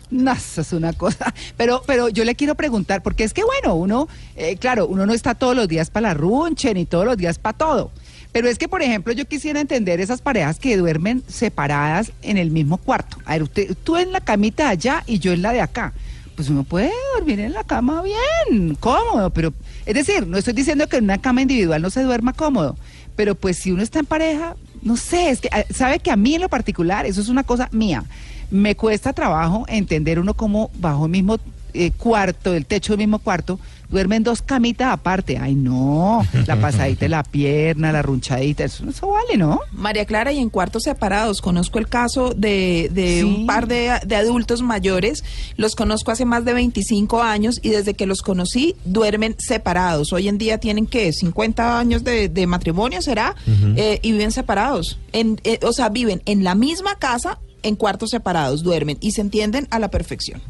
No, 0.09 0.31
eso 0.31 0.61
es 0.61 0.73
una 0.73 0.93
cosa. 0.93 1.31
Pero, 1.57 1.83
pero 1.85 2.09
yo 2.09 2.25
le 2.25 2.33
quiero 2.33 2.55
preguntar, 2.55 3.03
porque 3.03 3.23
es 3.23 3.33
que 3.33 3.43
bueno, 3.43 3.75
uno, 3.75 4.07
eh, 4.35 4.57
claro, 4.57 4.87
uno 4.87 5.05
no 5.05 5.13
está 5.13 5.35
todos 5.35 5.55
los 5.55 5.67
días 5.67 5.91
para 5.91 6.09
la 6.09 6.13
runche, 6.15 6.73
ni 6.73 6.85
todos 6.85 7.05
los 7.05 7.17
días 7.17 7.37
para 7.37 7.55
todo. 7.55 7.91
Pero 8.37 8.49
es 8.49 8.59
que, 8.59 8.67
por 8.67 8.83
ejemplo, 8.83 9.13
yo 9.13 9.25
quisiera 9.25 9.59
entender 9.59 9.99
esas 9.99 10.21
parejas 10.21 10.59
que 10.59 10.77
duermen 10.77 11.23
separadas 11.27 12.11
en 12.21 12.37
el 12.37 12.51
mismo 12.51 12.77
cuarto. 12.77 13.17
A 13.25 13.31
ver, 13.31 13.41
usted, 13.41 13.75
tú 13.83 13.97
en 13.97 14.11
la 14.11 14.21
camita 14.21 14.65
de 14.65 14.69
allá 14.69 15.03
y 15.07 15.17
yo 15.17 15.33
en 15.33 15.41
la 15.41 15.53
de 15.53 15.61
acá. 15.61 15.91
Pues 16.35 16.47
uno 16.47 16.63
puede 16.63 16.91
dormir 17.15 17.39
en 17.39 17.53
la 17.53 17.63
cama 17.63 18.03
bien, 18.03 18.75
cómodo, 18.75 19.31
pero 19.31 19.55
es 19.87 19.95
decir, 19.95 20.27
no 20.27 20.37
estoy 20.37 20.53
diciendo 20.53 20.85
que 20.85 20.97
en 20.97 21.05
una 21.05 21.17
cama 21.19 21.41
individual 21.41 21.81
no 21.81 21.89
se 21.89 22.03
duerma 22.03 22.31
cómodo, 22.31 22.77
pero 23.15 23.33
pues 23.33 23.57
si 23.57 23.71
uno 23.71 23.81
está 23.81 23.97
en 23.97 24.05
pareja, 24.05 24.55
no 24.83 24.97
sé, 24.97 25.31
es 25.31 25.41
que 25.41 25.49
ah, 25.51 25.63
sabe 25.73 25.97
que 25.97 26.11
a 26.11 26.15
mí 26.15 26.35
en 26.35 26.41
lo 26.41 26.49
particular, 26.49 27.07
eso 27.07 27.21
es 27.21 27.29
una 27.29 27.41
cosa 27.41 27.69
mía, 27.71 28.03
me 28.51 28.75
cuesta 28.75 29.13
trabajo 29.13 29.65
entender 29.67 30.19
uno 30.19 30.35
cómo 30.35 30.69
bajo 30.75 31.05
el 31.05 31.11
mismo 31.11 31.39
eh, 31.73 31.89
cuarto, 31.89 32.51
del 32.51 32.67
techo 32.67 32.93
del 32.93 32.99
mismo 32.99 33.17
cuarto, 33.17 33.59
duermen 33.89 34.23
dos 34.23 34.41
camitas 34.41 34.91
aparte. 34.91 35.37
Ay, 35.37 35.55
no, 35.55 36.25
la 36.45 36.55
pasadita 36.61 37.05
de 37.05 37.09
la 37.09 37.23
pierna, 37.23 37.91
la 37.91 38.01
runchadita, 38.01 38.63
eso, 38.65 38.87
eso 38.89 39.07
vale, 39.09 39.37
¿no? 39.37 39.59
María 39.71 40.05
Clara, 40.05 40.31
y 40.31 40.39
en 40.39 40.49
cuartos 40.49 40.83
separados. 40.83 41.41
Conozco 41.41 41.79
el 41.79 41.87
caso 41.87 42.33
de, 42.35 42.89
de 42.93 43.17
Sí. 43.19 43.23
un 43.23 43.45
par 43.45 43.67
de, 43.67 43.91
de 44.05 44.15
adultos 44.15 44.61
mayores. 44.61 45.23
Los 45.55 45.75
conozco 45.75 46.11
hace 46.11 46.25
más 46.25 46.43
de 46.45 46.53
25 46.53 47.21
años 47.23 47.59
y 47.61 47.69
desde 47.69 47.93
que 47.93 48.05
los 48.05 48.21
conocí 48.21 48.75
duermen 48.85 49.35
separados. 49.37 50.11
Hoy 50.13 50.27
en 50.27 50.37
día 50.37 50.57
tienen, 50.59 50.85
¿qué? 50.85 51.13
50 51.13 51.79
años 51.79 52.03
de, 52.03 52.29
de 52.29 52.47
matrimonio, 52.47 53.01
¿será? 53.01 53.35
Eh, 53.75 53.99
y 54.01 54.11
viven 54.11 54.31
separados. 54.31 54.99
En, 55.13 55.39
eh, 55.43 55.59
o 55.63 55.71
sea, 55.73 55.89
viven 55.89 56.21
en 56.25 56.43
la 56.43 56.55
misma 56.55 56.95
casa, 56.95 57.39
en 57.63 57.75
cuartos 57.75 58.09
separados, 58.11 58.63
duermen 58.63 58.97
y 59.01 59.11
se 59.11 59.21
entienden 59.21 59.67
a 59.71 59.79
la 59.79 59.89
perfección. 59.89 60.41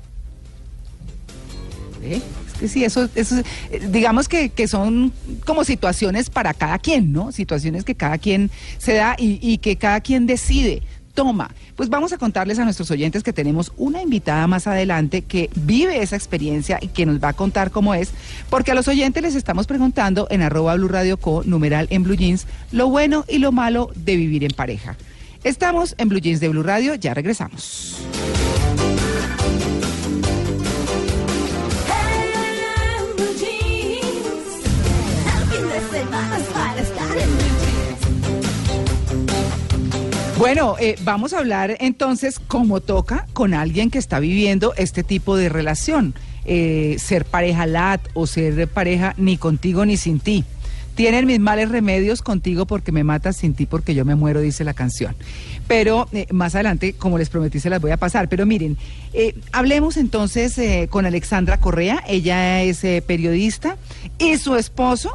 ¿Eh? 2.04 2.22
Sí, 2.66 2.84
eso, 2.84 3.10
eso 3.16 3.36
eh, 3.72 3.88
digamos 3.90 4.28
que, 4.28 4.50
que 4.50 4.68
son 4.68 5.12
como 5.46 5.64
situaciones 5.64 6.30
para 6.30 6.54
cada 6.54 6.80
quien, 6.80 7.12
¿no? 7.14 7.32
Situaciones 7.32 7.84
que 7.84 7.96
cada 7.96 8.18
quien 8.18 8.50
se 8.78 8.94
da 8.94 9.16
y, 9.18 9.40
y 9.42 9.60
que 9.60 9.76
cada 9.76 10.02
quien 10.02 10.26
decide, 10.26 10.82
toma. 11.18 11.50
Pues 11.76 11.90
vamos 11.90 12.14
a 12.14 12.18
contarles 12.18 12.60
a 12.60 12.64
nuestros 12.64 12.92
oyentes 12.92 13.24
que 13.24 13.34
tenemos 13.34 13.74
una 13.76 14.02
invitada 14.04 14.46
más 14.46 14.68
adelante 14.68 15.24
que 15.24 15.50
vive 15.56 16.02
esa 16.02 16.16
experiencia 16.16 16.78
y 16.80 16.90
que 16.90 17.08
nos 17.08 17.22
va 17.22 17.30
a 17.30 17.34
contar 17.34 17.72
cómo 17.72 17.96
es, 17.96 18.12
porque 18.52 18.72
a 18.72 18.76
los 18.76 18.88
oyentes 18.88 19.24
les 19.24 19.36
estamos 19.36 19.66
preguntando 19.66 20.28
en 20.30 20.44
arroba 20.44 20.76
Blue 20.76 20.88
Radio 20.88 21.18
Co, 21.18 21.44
numeral 21.44 21.88
en 21.90 22.04
Blue 22.04 22.16
Jeans, 22.16 22.46
lo 22.72 22.90
bueno 22.90 23.26
y 23.28 23.40
lo 23.40 23.52
malo 23.52 23.92
de 23.96 24.16
vivir 24.16 24.44
en 24.44 24.52
pareja. 24.52 24.96
Estamos 25.44 25.96
en 25.98 26.10
Blue 26.10 26.20
Jeans 26.20 26.40
de 26.40 26.50
Blue 26.50 26.64
Radio, 26.64 26.94
ya 26.94 27.16
regresamos. 27.16 27.98
Bueno, 40.38 40.76
eh, 40.80 40.96
vamos 41.02 41.34
a 41.34 41.40
hablar 41.40 41.78
entonces, 41.80 42.40
como 42.40 42.80
toca, 42.80 43.26
con 43.34 43.56
alguien 43.56 43.90
que 43.90 43.98
está 43.98 44.20
viviendo 44.20 44.74
este 44.76 45.04
tipo 45.04 45.36
de 45.36 45.50
relación. 45.50 46.14
Eh, 46.46 46.98
ser 47.00 47.26
pareja 47.26 47.66
lat 47.66 48.02
o 48.14 48.28
ser 48.28 48.68
pareja 48.68 49.16
ni 49.18 49.38
contigo 49.38 49.86
ni 49.86 49.98
sin 49.98 50.20
ti. 50.20 50.46
Tienen 50.94 51.26
mis 51.26 51.40
males 51.40 51.70
remedios 51.70 52.22
contigo 52.22 52.66
porque 52.66 52.92
me 52.92 53.04
matas 53.04 53.38
sin 53.38 53.54
ti 53.54 53.66
porque 53.66 53.94
yo 53.94 54.06
me 54.06 54.16
muero, 54.16 54.42
dice 54.42 54.64
la 54.64 54.74
canción. 54.74 55.16
Pero 55.68 56.08
eh, 56.12 56.28
más 56.32 56.56
adelante, 56.56 56.94
como 56.94 57.18
les 57.18 57.30
prometí, 57.30 57.60
se 57.60 57.70
las 57.70 57.82
voy 57.82 57.92
a 57.92 57.98
pasar. 57.98 58.30
Pero 58.30 58.46
miren, 58.46 58.78
eh, 59.14 59.36
hablemos 59.52 59.98
entonces 59.98 60.58
eh, 60.58 60.88
con 60.90 61.06
Alexandra 61.06 61.60
Correa. 61.60 62.04
Ella 62.08 62.64
es 62.64 62.84
eh, 62.84 63.04
periodista 63.06 63.78
y 64.18 64.38
su 64.38 64.56
esposo 64.56 65.12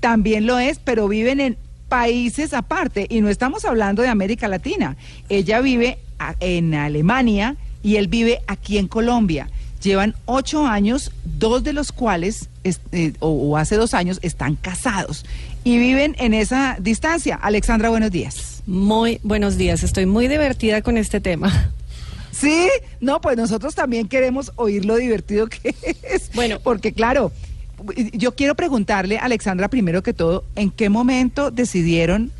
también 0.00 0.46
lo 0.46 0.58
es, 0.58 0.80
pero 0.80 1.06
viven 1.06 1.38
en 1.38 1.56
países 1.96 2.54
aparte 2.54 3.06
y 3.10 3.20
no 3.20 3.28
estamos 3.28 3.66
hablando 3.66 4.00
de 4.00 4.08
América 4.08 4.48
Latina. 4.48 4.96
Ella 5.28 5.60
vive 5.60 5.98
en 6.40 6.72
Alemania 6.74 7.56
y 7.82 7.96
él 7.96 8.08
vive 8.08 8.40
aquí 8.46 8.78
en 8.78 8.88
Colombia. 8.88 9.50
Llevan 9.82 10.14
ocho 10.24 10.66
años, 10.66 11.12
dos 11.22 11.64
de 11.64 11.74
los 11.74 11.92
cuales, 11.92 12.48
es- 12.64 12.80
eh, 12.92 13.12
o, 13.18 13.28
o 13.28 13.56
hace 13.58 13.76
dos 13.76 13.92
años, 13.92 14.20
están 14.22 14.56
casados 14.56 15.26
y 15.64 15.76
viven 15.76 16.16
en 16.18 16.32
esa 16.32 16.78
distancia. 16.80 17.36
Alexandra, 17.36 17.90
buenos 17.90 18.10
días. 18.10 18.62
Muy 18.66 19.20
buenos 19.22 19.58
días, 19.58 19.82
estoy 19.82 20.06
muy 20.06 20.28
divertida 20.28 20.80
con 20.80 20.96
este 20.96 21.20
tema. 21.20 21.72
Sí, 22.30 22.68
no, 23.00 23.20
pues 23.20 23.36
nosotros 23.36 23.74
también 23.74 24.08
queremos 24.08 24.52
oír 24.56 24.86
lo 24.86 24.96
divertido 24.96 25.46
que 25.48 25.74
es. 26.02 26.30
Bueno. 26.34 26.58
porque 26.64 26.94
claro, 26.94 27.30
yo 28.12 28.34
quiero 28.34 28.54
preguntarle, 28.54 29.18
Alexandra, 29.18 29.68
primero 29.68 30.02
que 30.02 30.12
todo, 30.12 30.44
¿en 30.56 30.70
qué 30.70 30.88
momento 30.88 31.50
decidieron 31.50 32.30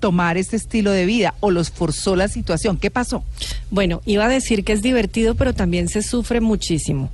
tomar 0.00 0.36
este 0.36 0.56
estilo 0.56 0.90
de 0.92 1.06
vida 1.06 1.34
o 1.40 1.50
los 1.50 1.70
forzó 1.70 2.16
la 2.16 2.28
situación? 2.28 2.78
¿Qué 2.78 2.90
pasó? 2.90 3.24
Bueno, 3.70 4.00
iba 4.06 4.24
a 4.24 4.28
decir 4.28 4.64
que 4.64 4.72
es 4.72 4.82
divertido, 4.82 5.34
pero 5.34 5.54
también 5.54 5.88
se 5.88 6.02
sufre 6.02 6.40
muchísimo. 6.40 7.10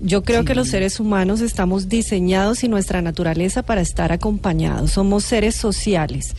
Yo 0.00 0.22
creo 0.22 0.46
que 0.46 0.54
los 0.54 0.68
seres 0.68 0.98
humanos 0.98 1.42
estamos 1.42 1.90
diseñados 1.90 2.64
y 2.64 2.68
nuestra 2.68 3.02
naturaleza 3.02 3.62
para 3.62 3.82
estar 3.82 4.12
acompañados. 4.12 4.92
Somos 4.92 5.24
seres 5.24 5.56
sociales. 5.56 6.34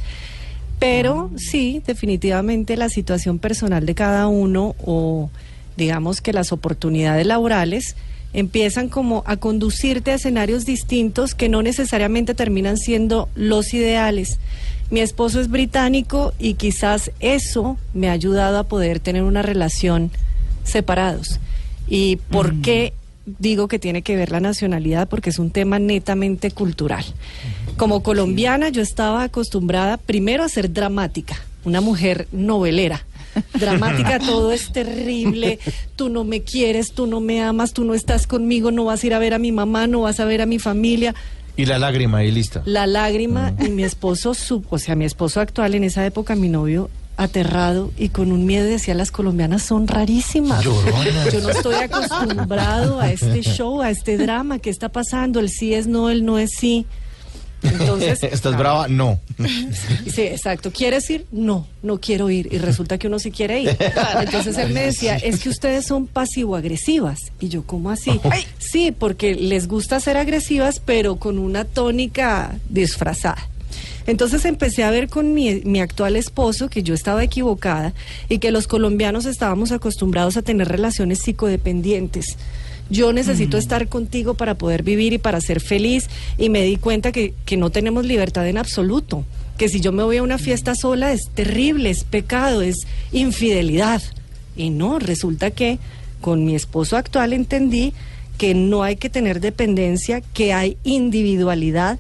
Pero 0.80 1.30
sí, 1.36 1.84
definitivamente 1.86 2.76
la 2.76 2.90
situación 2.90 3.38
personal 3.38 3.86
de 3.86 3.94
cada 3.94 4.28
uno 4.28 4.76
o 4.84 5.30
digamos 5.78 6.22
que 6.22 6.34
las 6.34 6.52
oportunidades 6.52 7.28
laborales 7.28 7.96
empiezan 8.34 8.90
como 8.90 9.24
a 9.26 9.38
conducirte 9.38 10.12
a 10.12 10.16
escenarios 10.16 10.66
distintos 10.66 11.36
que 11.36 11.50
no 11.50 11.62
necesariamente 11.62 12.34
terminan 12.34 12.78
siendo 12.78 13.30
los 13.36 13.74
ideales. 13.74 14.40
Mi 14.90 15.00
esposo 15.00 15.40
es 15.40 15.50
británico 15.50 16.34
y 16.38 16.56
quizás 16.56 17.12
eso 17.20 17.78
me 17.94 18.10
ha 18.10 18.14
ayudado 18.14 18.58
a 18.60 18.66
poder 18.66 19.00
tener 19.00 19.24
una 19.24 19.42
relación 19.42 20.12
separados. 20.64 21.40
¿Y 21.88 22.18
por 22.18 22.62
qué 22.62 22.94
digo 23.26 23.68
que 23.68 23.80
tiene 23.80 24.02
que 24.02 24.16
ver 24.16 24.32
la 24.32 24.40
nacionalidad? 24.40 25.08
Porque 25.08 25.30
es 25.30 25.40
un 25.40 25.52
tema 25.52 25.80
netamente 25.80 26.52
cultural. 26.52 27.06
Como 27.78 28.04
colombiana 28.04 28.70
yo 28.70 28.82
estaba 28.82 29.24
acostumbrada 29.24 29.98
primero 29.98 30.44
a 30.44 30.50
ser 30.50 30.72
dramática, 30.72 31.36
una 31.64 31.82
mujer 31.82 32.28
novelera. 32.32 33.06
Dramática, 33.54 34.20
todo 34.20 34.52
es 34.52 34.72
terrible, 34.72 35.60
tú 35.96 36.10
no 36.10 36.24
me 36.24 36.42
quieres, 36.42 36.94
tú 36.94 37.08
no 37.08 37.20
me 37.20 37.42
amas, 37.42 37.74
tú 37.74 37.84
no 37.84 37.94
estás 37.94 38.28
conmigo, 38.28 38.72
no 38.72 38.86
vas 38.86 39.04
a 39.04 39.08
ir 39.08 39.14
a 39.14 39.20
ver 39.20 39.34
a 39.34 39.40
mi 39.40 39.52
mamá, 39.52 39.88
no 39.88 40.02
vas 40.02 40.20
a 40.20 40.26
ver 40.26 40.42
a 40.42 40.46
mi 40.46 40.60
familia. 40.60 41.16
Y 41.58 41.66
la 41.66 41.80
lágrima 41.80 42.20
ahí 42.20 42.32
lista. 42.32 42.62
La 42.66 42.88
lágrima 42.88 43.54
y 43.60 43.70
mi 43.70 43.84
esposo, 43.84 44.34
su, 44.34 44.64
o 44.70 44.80
sea, 44.80 44.96
mi 44.96 45.06
esposo 45.06 45.42
actual 45.42 45.76
en 45.76 45.84
esa 45.84 46.06
época, 46.06 46.36
mi 46.36 46.50
novio, 46.50 46.90
aterrado 47.18 47.92
y 47.98 48.10
con 48.10 48.32
un 48.32 48.46
miedo 48.46 48.66
decía, 48.66 48.96
las 48.96 49.12
colombianas 49.12 49.64
son 49.64 49.88
rarísimas. 49.88 50.64
Yo 50.64 50.74
no 51.42 51.50
estoy 51.50 51.76
acostumbrado 51.76 53.00
a 53.00 53.12
este 53.12 53.42
show, 53.42 53.82
a 53.82 53.90
este 53.90 54.18
drama, 54.18 54.60
¿qué 54.60 54.70
está 54.70 54.90
pasando? 54.90 55.40
El 55.40 55.50
sí 55.50 55.74
es 55.74 55.88
no, 55.88 56.10
el 56.10 56.26
no 56.26 56.40
es 56.40 56.52
sí. 56.58 56.86
Entonces, 57.64 58.24
¿Estás 58.24 58.58
brava? 58.58 58.88
No. 58.88 59.20
Sí, 60.12 60.22
exacto. 60.24 60.72
¿Quieres 60.72 61.10
ir? 61.10 61.26
No, 61.32 61.68
no 61.84 62.00
quiero 62.00 62.30
ir. 62.30 62.50
Y 62.52 62.58
resulta 62.58 62.98
que 62.98 63.08
uno 63.08 63.20
sí 63.20 63.32
quiere 63.32 63.62
ir. 63.62 63.78
Entonces 64.20 64.58
él 64.58 64.74
me 64.74 64.82
decía, 64.82 65.16
es 65.16 65.40
que 65.40 65.50
ustedes 65.50 65.86
son 65.86 66.08
pasivo-agresivas. 66.08 67.20
Y 67.40 67.50
yo, 67.50 67.64
¿cómo 67.64 67.90
así? 67.90 68.20
Sí, 68.60 68.92
porque 68.92 69.36
les 69.36 69.68
gusta 69.68 70.00
ser 70.00 70.18
agresivas, 70.18 70.82
pero 70.84 71.18
con 71.18 71.40
una 71.40 71.66
tónica 71.66 72.58
disfrazada. 72.70 73.48
Entonces 74.08 74.46
empecé 74.46 74.84
a 74.84 74.92
ver 74.92 75.08
con 75.08 75.34
mi, 75.34 75.62
mi 75.64 75.80
actual 75.80 76.16
esposo 76.16 76.70
que 76.70 76.84
yo 76.84 76.94
estaba 76.94 77.24
equivocada 77.24 77.94
y 78.30 78.40
que 78.40 78.52
los 78.52 78.68
colombianos 78.68 79.26
estábamos 79.26 79.72
acostumbrados 79.72 80.38
a 80.38 80.42
tener 80.42 80.68
relaciones 80.68 81.20
psicodependientes. 81.20 82.38
Yo 82.92 83.14
necesito 83.14 83.58
estar 83.58 83.88
contigo 83.88 84.34
para 84.34 84.56
poder 84.56 84.84
vivir 84.84 85.14
y 85.14 85.18
para 85.18 85.40
ser 85.40 85.62
feliz 85.62 86.10
y 86.38 86.50
me 86.50 86.62
di 86.64 86.76
cuenta 86.76 87.14
que, 87.14 87.34
que 87.46 87.56
no 87.56 87.70
tenemos 87.70 88.06
libertad 88.06 88.46
en 88.48 88.58
absoluto, 88.58 89.24
que 89.58 89.70
si 89.70 89.80
yo 89.80 89.94
me 89.94 90.04
voy 90.04 90.18
a 90.18 90.24
una 90.24 90.38
fiesta 90.38 90.76
sola 90.76 91.14
es 91.14 91.30
terrible, 91.34 91.90
es 91.90 92.04
pecado, 92.04 92.62
es 92.62 92.86
infidelidad. 93.14 94.02
Y 94.58 94.72
no, 94.72 95.00
resulta 95.00 95.52
que 95.52 95.80
con 96.20 96.44
mi 96.44 96.54
esposo 96.54 96.98
actual 96.98 97.32
entendí 97.32 97.94
que 98.38 98.54
no 98.54 98.84
hay 98.84 98.98
que 98.98 99.10
tener 99.10 99.40
dependencia, 99.40 100.20
que 100.20 100.52
hay 100.52 100.76
individualidad, 100.84 101.98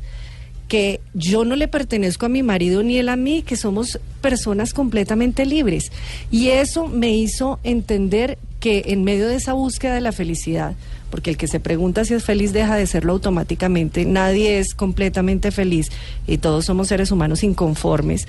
que 0.68 1.00
yo 1.14 1.46
no 1.46 1.56
le 1.56 1.68
pertenezco 1.68 2.26
a 2.26 2.30
mi 2.30 2.44
marido 2.44 2.84
ni 2.84 2.98
él 2.98 3.08
a 3.10 3.16
mí, 3.16 3.44
que 3.44 3.56
somos 3.56 3.98
personas 4.22 4.74
completamente 4.74 5.46
libres. 5.46 5.92
Y 6.32 6.50
eso 6.50 6.88
me 6.88 7.12
hizo 7.12 7.60
entender 7.64 8.38
que 8.62 8.84
en 8.88 9.03
medio 9.03 9.27
de 9.27 9.36
esa 9.36 9.53
búsqueda 9.53 9.96
de 9.96 10.01
la 10.01 10.13
felicidad, 10.13 10.75
porque 11.10 11.32
el 11.32 11.38
que 11.38 11.48
se 11.50 11.60
pregunta 11.60 12.06
si 12.06 12.13
es 12.13 12.24
feliz 12.24 12.53
deja 12.53 12.77
de 12.77 12.88
serlo 12.88 13.12
automáticamente, 13.12 14.06
nadie 14.06 14.60
es 14.60 14.74
completamente 14.75 15.51
feliz 15.51 15.91
y 16.27 16.38
todos 16.38 16.65
somos 16.65 16.88
seres 16.88 17.12
humanos 17.12 17.44
inconformes, 17.44 18.27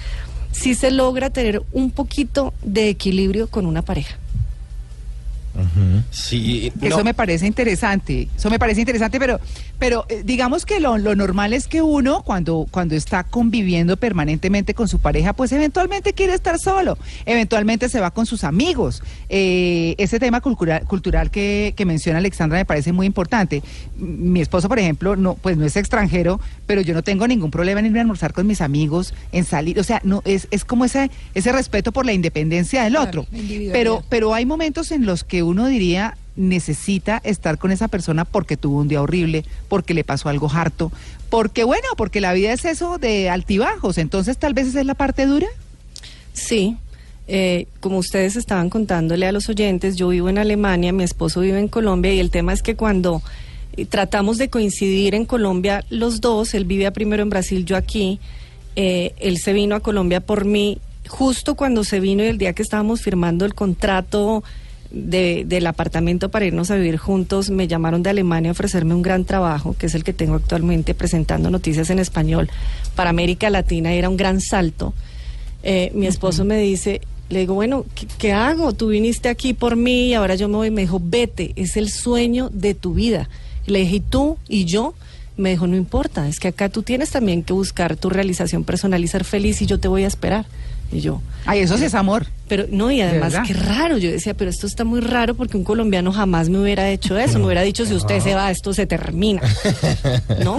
sí 0.51 0.75
se 0.75 0.91
logra 0.91 1.31
tener 1.31 1.63
un 1.73 1.91
poquito 1.91 2.55
de 2.63 2.89
equilibrio 2.89 3.47
con 3.47 3.67
una 3.67 3.83
pareja. 3.83 4.17
Sí, 6.11 6.73
Eso 6.81 7.05
me 7.05 7.15
parece 7.15 7.47
interesante, 7.47 8.29
eso 8.37 8.51
me 8.51 8.59
parece 8.59 8.81
interesante, 8.81 9.19
pero, 9.19 9.41
pero 9.79 10.07
eh, 10.09 10.23
digamos 10.25 10.65
que 10.65 10.81
lo, 10.81 10.97
lo 10.99 11.15
normal 11.15 11.53
es 11.53 11.67
que 11.69 11.83
uno 11.83 12.23
cuando, 12.23 12.67
cuando 12.71 12.95
está 12.95 13.25
conviviendo 13.25 13.97
permanentemente 13.97 14.75
con 14.75 14.89
su 14.89 14.99
pareja, 14.99 15.33
pues 15.33 15.53
eventualmente 15.53 16.13
quiere 16.13 16.35
estar 16.35 16.59
solo, 16.59 16.97
eventualmente 17.27 17.89
se 17.89 18.01
va 18.01 18.11
con 18.11 18.27
sus 18.27 18.45
amigos. 18.45 19.03
Eh, 19.29 19.95
ese 19.99 20.19
tema 20.19 20.41
cultural, 20.41 20.85
cultural 20.87 21.31
que, 21.31 21.75
que 21.77 21.85
menciona 21.85 22.19
Alexandra 22.19 22.59
me 22.59 22.65
parece 22.65 22.93
muy 22.93 23.07
importante. 23.07 23.63
Mi 23.97 24.41
esposo, 24.41 24.69
por 24.69 24.79
ejemplo, 24.79 25.17
no, 25.17 25.35
pues 25.35 25.57
no 25.57 25.67
es 25.67 25.77
extranjero, 25.77 26.41
pero 26.67 26.81
yo 26.81 26.95
no 26.95 27.03
tengo 27.03 27.27
ningún 27.27 27.51
problema 27.51 27.81
en 27.81 27.87
irme 27.87 27.99
a 27.99 28.03
almorzar 28.03 28.33
con 28.33 28.47
mis 28.47 28.61
amigos, 28.61 29.13
en 29.33 29.45
salir, 29.45 29.79
o 29.79 29.85
sea, 29.85 30.01
no 30.05 30.23
es, 30.25 30.49
es 30.51 30.65
como 30.65 30.85
ese, 30.85 31.11
ese 31.35 31.53
respeto 31.53 31.93
por 31.93 32.07
la 32.07 32.13
independencia 32.13 32.85
del 32.85 32.93
Claro, 32.93 33.09
otro. 33.09 33.27
Pero, 33.73 34.03
pero 34.09 34.35
hay 34.35 34.47
momentos 34.47 34.93
en 34.93 35.07
los 35.07 35.25
que 35.25 35.42
uno 35.43 35.67
diría, 35.67 36.17
necesita 36.37 37.21
estar 37.25 37.59
con 37.59 37.71
esa 37.71 37.89
persona 37.89 38.25
porque 38.25 38.57
tuvo 38.57 38.81
un 38.81 38.89
día 38.89 39.03
horrible, 39.03 39.45
porque 39.69 39.95
le 39.95 40.05
pasó 40.05 40.29
algo 40.29 40.51
harto, 40.51 40.91
porque 41.31 41.65
bueno, 41.65 41.89
porque 41.97 42.21
la 42.21 42.33
vida 42.33 42.53
es 42.53 42.65
eso 42.65 42.99
de 42.99 43.29
altibajos, 43.29 43.99
entonces 43.99 44.39
tal 44.39 44.55
vez 44.55 44.69
esa 44.69 44.81
es 44.81 44.87
la 44.87 44.95
parte 44.95 45.27
dura. 45.27 45.49
Sí, 46.33 46.77
eh, 47.29 47.67
como 47.81 47.99
ustedes 47.99 48.37
estaban 48.37 48.71
contándole 48.71 49.27
a 49.27 49.33
los 49.33 49.49
oyentes, 49.49 49.97
yo 49.97 50.09
vivo 50.09 50.29
en 50.29 50.39
Alemania, 50.39 50.93
mi 50.93 51.05
esposo 51.05 51.41
vive 51.41 51.59
en 51.59 51.69
Colombia 51.69 52.13
y 52.13 52.21
el 52.21 52.31
tema 52.31 52.53
es 52.53 52.63
que 52.63 52.75
cuando 52.75 53.23
eh, 53.77 53.85
tratamos 53.85 54.39
de 54.39 54.49
coincidir 54.49 55.15
en 55.15 55.25
Colombia 55.25 55.85
los 55.91 56.21
dos, 56.21 56.55
él 56.55 56.65
vivía 56.65 56.91
primero 56.93 57.23
en 57.23 57.31
Brasil, 57.31 57.65
yo 57.65 57.77
aquí, 57.77 58.19
eh, 58.77 59.15
él 59.19 59.39
se 59.39 59.53
vino 59.53 59.75
a 59.77 59.81
Colombia 59.81 60.21
por 60.21 60.45
mí, 60.47 60.79
justo 61.09 61.55
cuando 61.55 61.85
se 61.85 62.01
vino 62.01 62.25
y 62.25 62.27
el 62.27 62.39
día 62.39 62.55
que 62.55 62.63
estábamos 62.63 63.03
firmando 63.03 63.45
el 63.45 63.55
contrato 63.55 64.43
de- 64.93 65.45
del 65.47 65.67
apartamento 65.67 66.29
para 66.31 66.45
irnos 66.45 66.71
a 66.71 66.77
vivir 66.77 66.97
juntos, 66.99 67.51
me 67.51 67.67
llamaron 67.69 68.03
de 68.03 68.11
Alemania 68.11 68.51
a 68.51 68.53
ofrecerme 68.53 68.95
un 68.95 69.03
gran 69.03 69.25
trabajo, 69.25 69.75
que 69.79 69.87
es 69.87 69.95
el 69.95 70.05
que 70.05 70.13
tengo 70.13 70.35
actualmente 70.35 70.95
presentando 70.95 71.51
noticias 71.51 71.91
en 71.91 71.99
español 71.99 72.51
para 72.95 73.11
América 73.11 73.49
Latina, 73.51 73.93
era 73.93 74.09
un 74.09 74.17
gran 74.17 74.41
salto. 74.41 74.93
Eh, 75.63 75.93
mi 75.95 76.07
esposo 76.07 76.45
me 76.45 76.59
dice, 76.59 77.01
le 77.31 77.41
digo, 77.41 77.55
bueno, 77.55 77.87
¿qué, 77.95 78.07
qué 78.19 78.33
hago? 78.33 78.73
Tú 78.75 78.89
viniste 78.89 79.29
aquí 79.29 79.55
por 79.55 79.77
mí 79.77 80.09
y 80.09 80.15
ahora 80.15 80.35
yo 80.35 80.49
me 80.49 80.57
voy. 80.57 80.71
Me 80.71 80.83
dijo, 80.83 81.01
vete, 81.03 81.53
es 81.57 81.77
el 81.77 81.89
sueño 81.89 82.51
de 82.53 82.75
tu 82.75 82.95
vida. 82.95 83.29
Le 83.67 83.79
dije, 83.81 83.97
¿y 83.97 84.01
tú 84.01 84.37
y 84.49 84.65
yo? 84.67 84.95
Me 85.39 85.51
dijo, 85.51 85.67
no 85.67 85.77
importa, 85.77 86.29
es 86.29 86.39
que 86.41 86.49
acá 86.49 86.69
tú 86.69 86.83
tienes 86.83 87.11
también 87.11 87.43
que 87.43 87.55
buscar 87.55 87.97
tu 87.97 88.11
realización 88.11 88.65
personal 88.65 89.03
y 89.03 89.07
ser 89.09 89.25
feliz 89.25 89.63
y 89.63 89.67
yo 89.67 89.81
te 89.81 89.89
voy 89.89 90.05
a 90.05 90.09
esperar. 90.09 90.45
Y 90.93 91.01
yo, 91.01 91.23
Ay, 91.47 91.61
eso 91.61 91.79
sí 91.79 91.85
es 91.85 91.95
amor. 91.95 92.27
pero 92.49 92.67
no, 92.71 92.91
y 92.91 93.01
además 93.01 93.35
qué 93.47 93.55
raro. 93.55 93.97
Yo 93.97 94.11
decía, 94.11 94.35
pero 94.35 94.51
esto 94.51 94.67
está 94.67 94.85
muy 94.85 95.01
raro 95.01 95.35
porque 95.35 95.57
un 95.57 95.65
colombiano 95.65 96.13
jamás 96.13 96.51
me 96.51 96.61
hubiera 96.61 96.91
hecho 96.91 97.19
eso. 97.19 97.39
Me 97.39 97.47
hubiera 97.47 97.63
dicho, 97.63 97.87
si 97.87 97.95
usted 97.95 98.21
se 98.21 98.35
va, 98.35 98.51
esto 98.51 98.75
se 98.75 98.87
termina. 98.87 99.41
¿No? 100.45 100.59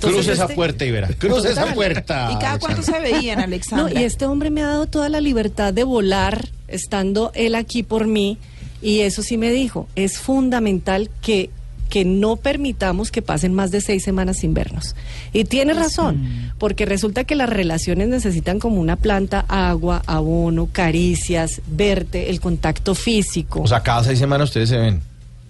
Cruce 0.00 0.32
esa 0.32 0.44
este- 0.44 0.54
puerta 0.54 0.84
y 0.84 0.90
verá. 0.90 1.08
Cruce 1.18 1.52
esa 1.52 1.74
puerta. 1.74 2.30
¿Y 2.32 2.38
cada 2.38 2.58
cuánto 2.58 2.82
se 2.82 2.98
veían, 3.00 3.38
no, 3.38 3.44
Alexandra? 3.44 4.00
y 4.00 4.04
este 4.04 4.24
hombre 4.24 4.50
me 4.50 4.62
ha 4.62 4.66
dado 4.66 4.86
toda 4.86 5.08
la 5.08 5.20
libertad 5.20 5.72
de 5.74 5.84
volar, 5.84 6.48
estando 6.68 7.30
él 7.34 7.54
aquí 7.54 7.82
por 7.82 8.06
mí, 8.06 8.38
y 8.80 9.00
eso 9.00 9.22
sí 9.22 9.36
me 9.36 9.50
dijo, 9.50 9.88
es 9.94 10.18
fundamental 10.18 11.10
que, 11.20 11.50
que 11.88 12.04
no 12.04 12.36
permitamos 12.36 13.10
que 13.10 13.22
pasen 13.22 13.54
más 13.54 13.70
de 13.70 13.80
seis 13.80 14.02
semanas 14.02 14.38
sin 14.38 14.54
vernos. 14.54 14.94
Y 15.32 15.44
tiene 15.44 15.74
razón, 15.74 16.52
porque 16.58 16.86
resulta 16.86 17.24
que 17.24 17.34
las 17.34 17.48
relaciones 17.48 18.08
necesitan 18.08 18.58
como 18.58 18.80
una 18.80 18.96
planta, 18.96 19.44
agua, 19.48 20.02
abono, 20.06 20.68
caricias, 20.70 21.60
verte, 21.66 22.30
el 22.30 22.40
contacto 22.40 22.94
físico. 22.94 23.62
O 23.62 23.66
sea, 23.66 23.82
cada 23.82 24.04
seis 24.04 24.18
semanas 24.18 24.48
ustedes 24.48 24.68
se 24.68 24.78
ven. 24.78 25.00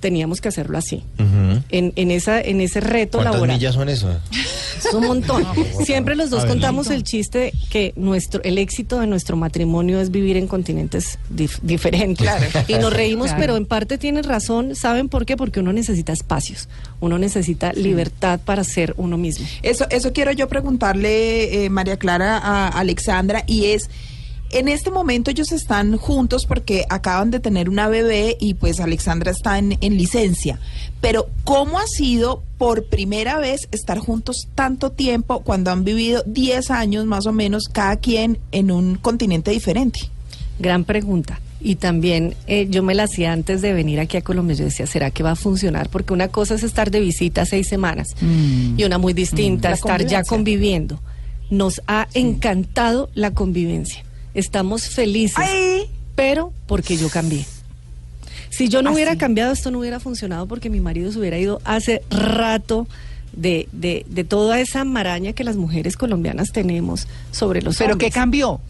Teníamos 0.06 0.40
que 0.40 0.46
hacerlo 0.48 0.78
así. 0.78 1.02
En, 1.70 1.92
en, 1.96 2.10
esa, 2.12 2.40
en 2.40 2.60
ese 2.60 2.78
reto 2.78 3.18
¿Cuántas 3.18 3.34
laboral. 3.34 3.56
millas 3.56 3.74
son 3.74 3.88
eso? 3.88 4.08
Es 4.78 4.94
un 4.94 5.04
montón. 5.04 5.44
Siempre 5.84 6.14
los 6.14 6.30
dos 6.30 6.44
contamos 6.44 6.90
el 6.90 7.02
chiste 7.02 7.38
de 7.38 7.52
que 7.70 7.92
nuestro 7.96 8.40
el 8.44 8.56
éxito 8.58 9.00
de 9.00 9.08
nuestro 9.08 9.36
matrimonio 9.36 9.98
es 10.00 10.12
vivir 10.12 10.36
en 10.36 10.46
continentes 10.46 11.18
dif- 11.34 11.58
diferentes. 11.62 12.28
Y 12.68 12.74
nos 12.74 12.92
reímos, 12.92 13.26
Claro. 13.26 13.40
pero 13.40 13.56
en 13.56 13.66
parte 13.66 13.98
tienen 13.98 14.22
razón. 14.22 14.76
¿Saben 14.76 15.08
por 15.08 15.26
qué? 15.26 15.36
Porque 15.36 15.58
uno 15.58 15.72
necesita 15.72 16.12
espacios. 16.12 16.68
Uno 17.00 17.18
necesita 17.18 17.72
libertad 17.72 18.38
para 18.44 18.62
ser 18.62 18.94
uno 18.96 19.18
mismo. 19.18 19.44
Eso, 19.64 19.86
eso 19.90 20.12
quiero 20.12 20.30
yo 20.30 20.46
preguntarle, 20.48 21.64
eh, 21.64 21.68
María 21.70 21.96
Clara, 21.96 22.38
a 22.38 22.68
Alexandra, 22.68 23.42
y 23.48 23.66
es, 23.72 23.90
en 24.50 24.68
este 24.68 24.90
momento 24.90 25.30
ellos 25.30 25.52
están 25.52 25.96
juntos 25.96 26.46
porque 26.46 26.84
acaban 26.88 27.30
de 27.30 27.40
tener 27.40 27.68
una 27.68 27.88
bebé 27.88 28.36
y 28.40 28.54
pues 28.54 28.80
Alexandra 28.80 29.30
está 29.30 29.58
en, 29.58 29.76
en 29.80 29.96
licencia, 29.96 30.58
pero 31.00 31.28
¿cómo 31.44 31.78
ha 31.78 31.86
sido 31.86 32.42
por 32.58 32.84
primera 32.86 33.38
vez 33.38 33.68
estar 33.72 33.98
juntos 33.98 34.48
tanto 34.54 34.90
tiempo 34.90 35.40
cuando 35.40 35.70
han 35.70 35.84
vivido 35.84 36.22
10 36.26 36.70
años 36.70 37.06
más 37.06 37.26
o 37.26 37.32
menos 37.32 37.68
cada 37.68 37.96
quien 37.96 38.38
en 38.52 38.70
un 38.70 38.96
continente 38.96 39.50
diferente? 39.50 40.00
Gran 40.58 40.84
pregunta. 40.84 41.40
Y 41.60 41.76
también 41.76 42.34
eh, 42.46 42.68
yo 42.70 42.82
me 42.82 42.94
la 42.94 43.04
hacía 43.04 43.32
antes 43.32 43.62
de 43.62 43.72
venir 43.72 43.98
aquí 43.98 44.16
a 44.16 44.22
Colombia. 44.22 44.54
Yo 44.54 44.64
decía, 44.64 44.86
¿será 44.86 45.10
que 45.10 45.22
va 45.22 45.32
a 45.32 45.36
funcionar? 45.36 45.88
Porque 45.88 46.12
una 46.12 46.28
cosa 46.28 46.54
es 46.54 46.62
estar 46.62 46.90
de 46.90 47.00
visita 47.00 47.44
seis 47.44 47.68
semanas 47.68 48.08
y 48.76 48.84
una 48.84 48.98
muy 48.98 49.14
distinta, 49.14 49.70
La 49.70 49.74
estar 49.74 50.06
ya 50.06 50.22
conviviendo. 50.22 51.00
Nos 51.50 51.82
ha 51.86 52.08
encantado 52.14 53.08
la 53.14 53.32
convivencia. 53.32 54.05
Estamos 54.36 54.88
felices, 54.88 55.36
¡Ay! 55.38 55.86
pero 56.14 56.52
porque 56.66 56.96
yo 56.96 57.08
cambié. 57.08 57.44
Si 58.50 58.68
yo 58.68 58.82
no 58.82 58.90
¿Ah, 58.90 58.92
hubiera 58.92 59.16
cambiado, 59.16 59.52
esto 59.52 59.70
no 59.70 59.80
hubiera 59.80 59.98
funcionado 60.00 60.46
porque 60.46 60.70
mi 60.70 60.80
marido 60.80 61.10
se 61.10 61.18
hubiera 61.18 61.38
ido 61.38 61.60
hace 61.64 62.02
rato 62.10 62.86
de, 63.32 63.68
de, 63.72 64.06
de 64.08 64.24
toda 64.24 64.60
esa 64.60 64.84
maraña 64.84 65.32
que 65.32 65.44
las 65.44 65.56
mujeres 65.56 65.96
colombianas 65.96 66.52
tenemos 66.52 67.06
sobre 67.32 67.60
los 67.60 67.76
Pero 67.76 67.98
¿qué 67.98 68.10
cambió? 68.10 68.60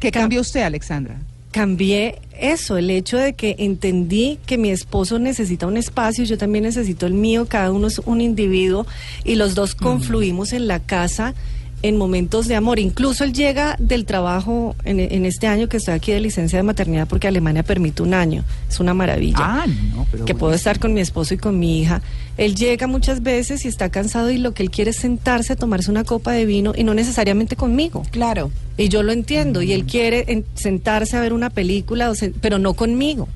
¿Qué 0.00 0.08
Cam- 0.10 0.20
cambió 0.22 0.40
usted, 0.40 0.62
Alexandra? 0.62 1.16
cambié 1.50 2.20
eso, 2.40 2.76
el 2.78 2.90
hecho 2.90 3.16
de 3.16 3.34
que 3.34 3.54
entendí 3.60 4.40
que 4.44 4.58
mi 4.58 4.70
esposo 4.70 5.20
necesita 5.20 5.68
un 5.68 5.76
espacio, 5.76 6.24
yo 6.24 6.36
también 6.36 6.64
necesito 6.64 7.06
el 7.06 7.14
mío, 7.14 7.46
cada 7.48 7.70
uno 7.70 7.86
es 7.86 8.00
un 8.06 8.20
individuo 8.20 8.88
y 9.24 9.36
los 9.36 9.54
dos 9.54 9.76
confluimos 9.76 10.52
en 10.52 10.66
la 10.66 10.80
casa 10.80 11.32
en 11.86 11.98
momentos 11.98 12.48
de 12.48 12.54
amor. 12.56 12.78
Incluso 12.78 13.24
él 13.24 13.34
llega 13.34 13.76
del 13.78 14.06
trabajo 14.06 14.74
en, 14.84 15.00
en 15.00 15.26
este 15.26 15.46
año 15.46 15.68
que 15.68 15.76
estoy 15.76 15.92
aquí 15.92 16.12
de 16.12 16.20
licencia 16.20 16.58
de 16.58 16.62
maternidad 16.62 17.06
porque 17.06 17.28
Alemania 17.28 17.62
permite 17.62 18.02
un 18.02 18.14
año. 18.14 18.42
Es 18.70 18.80
una 18.80 18.94
maravilla 18.94 19.36
Ah, 19.38 19.66
no, 19.94 20.06
pero 20.10 20.24
que 20.24 20.34
puedo 20.34 20.54
estar 20.54 20.78
con 20.78 20.94
mi 20.94 21.02
esposo 21.02 21.34
y 21.34 21.36
con 21.36 21.58
mi 21.58 21.80
hija. 21.80 22.00
Él 22.38 22.54
llega 22.54 22.86
muchas 22.86 23.22
veces 23.22 23.64
y 23.66 23.68
está 23.68 23.90
cansado 23.90 24.30
y 24.30 24.38
lo 24.38 24.54
que 24.54 24.62
él 24.62 24.70
quiere 24.70 24.92
es 24.92 24.96
sentarse 24.96 25.52
a 25.52 25.56
tomarse 25.56 25.90
una 25.90 26.04
copa 26.04 26.32
de 26.32 26.46
vino 26.46 26.72
y 26.74 26.84
no 26.84 26.94
necesariamente 26.94 27.54
conmigo. 27.54 28.02
Claro. 28.10 28.50
Y 28.78 28.88
yo 28.88 29.02
lo 29.02 29.12
entiendo, 29.12 29.60
y 29.60 29.72
él 29.74 29.84
quiere 29.84 30.24
en- 30.28 30.44
sentarse 30.54 31.16
a 31.16 31.20
ver 31.20 31.32
una 31.34 31.50
película, 31.50 32.08
o 32.08 32.14
se- 32.14 32.30
pero 32.40 32.58
no 32.58 32.72
conmigo. 32.74 33.28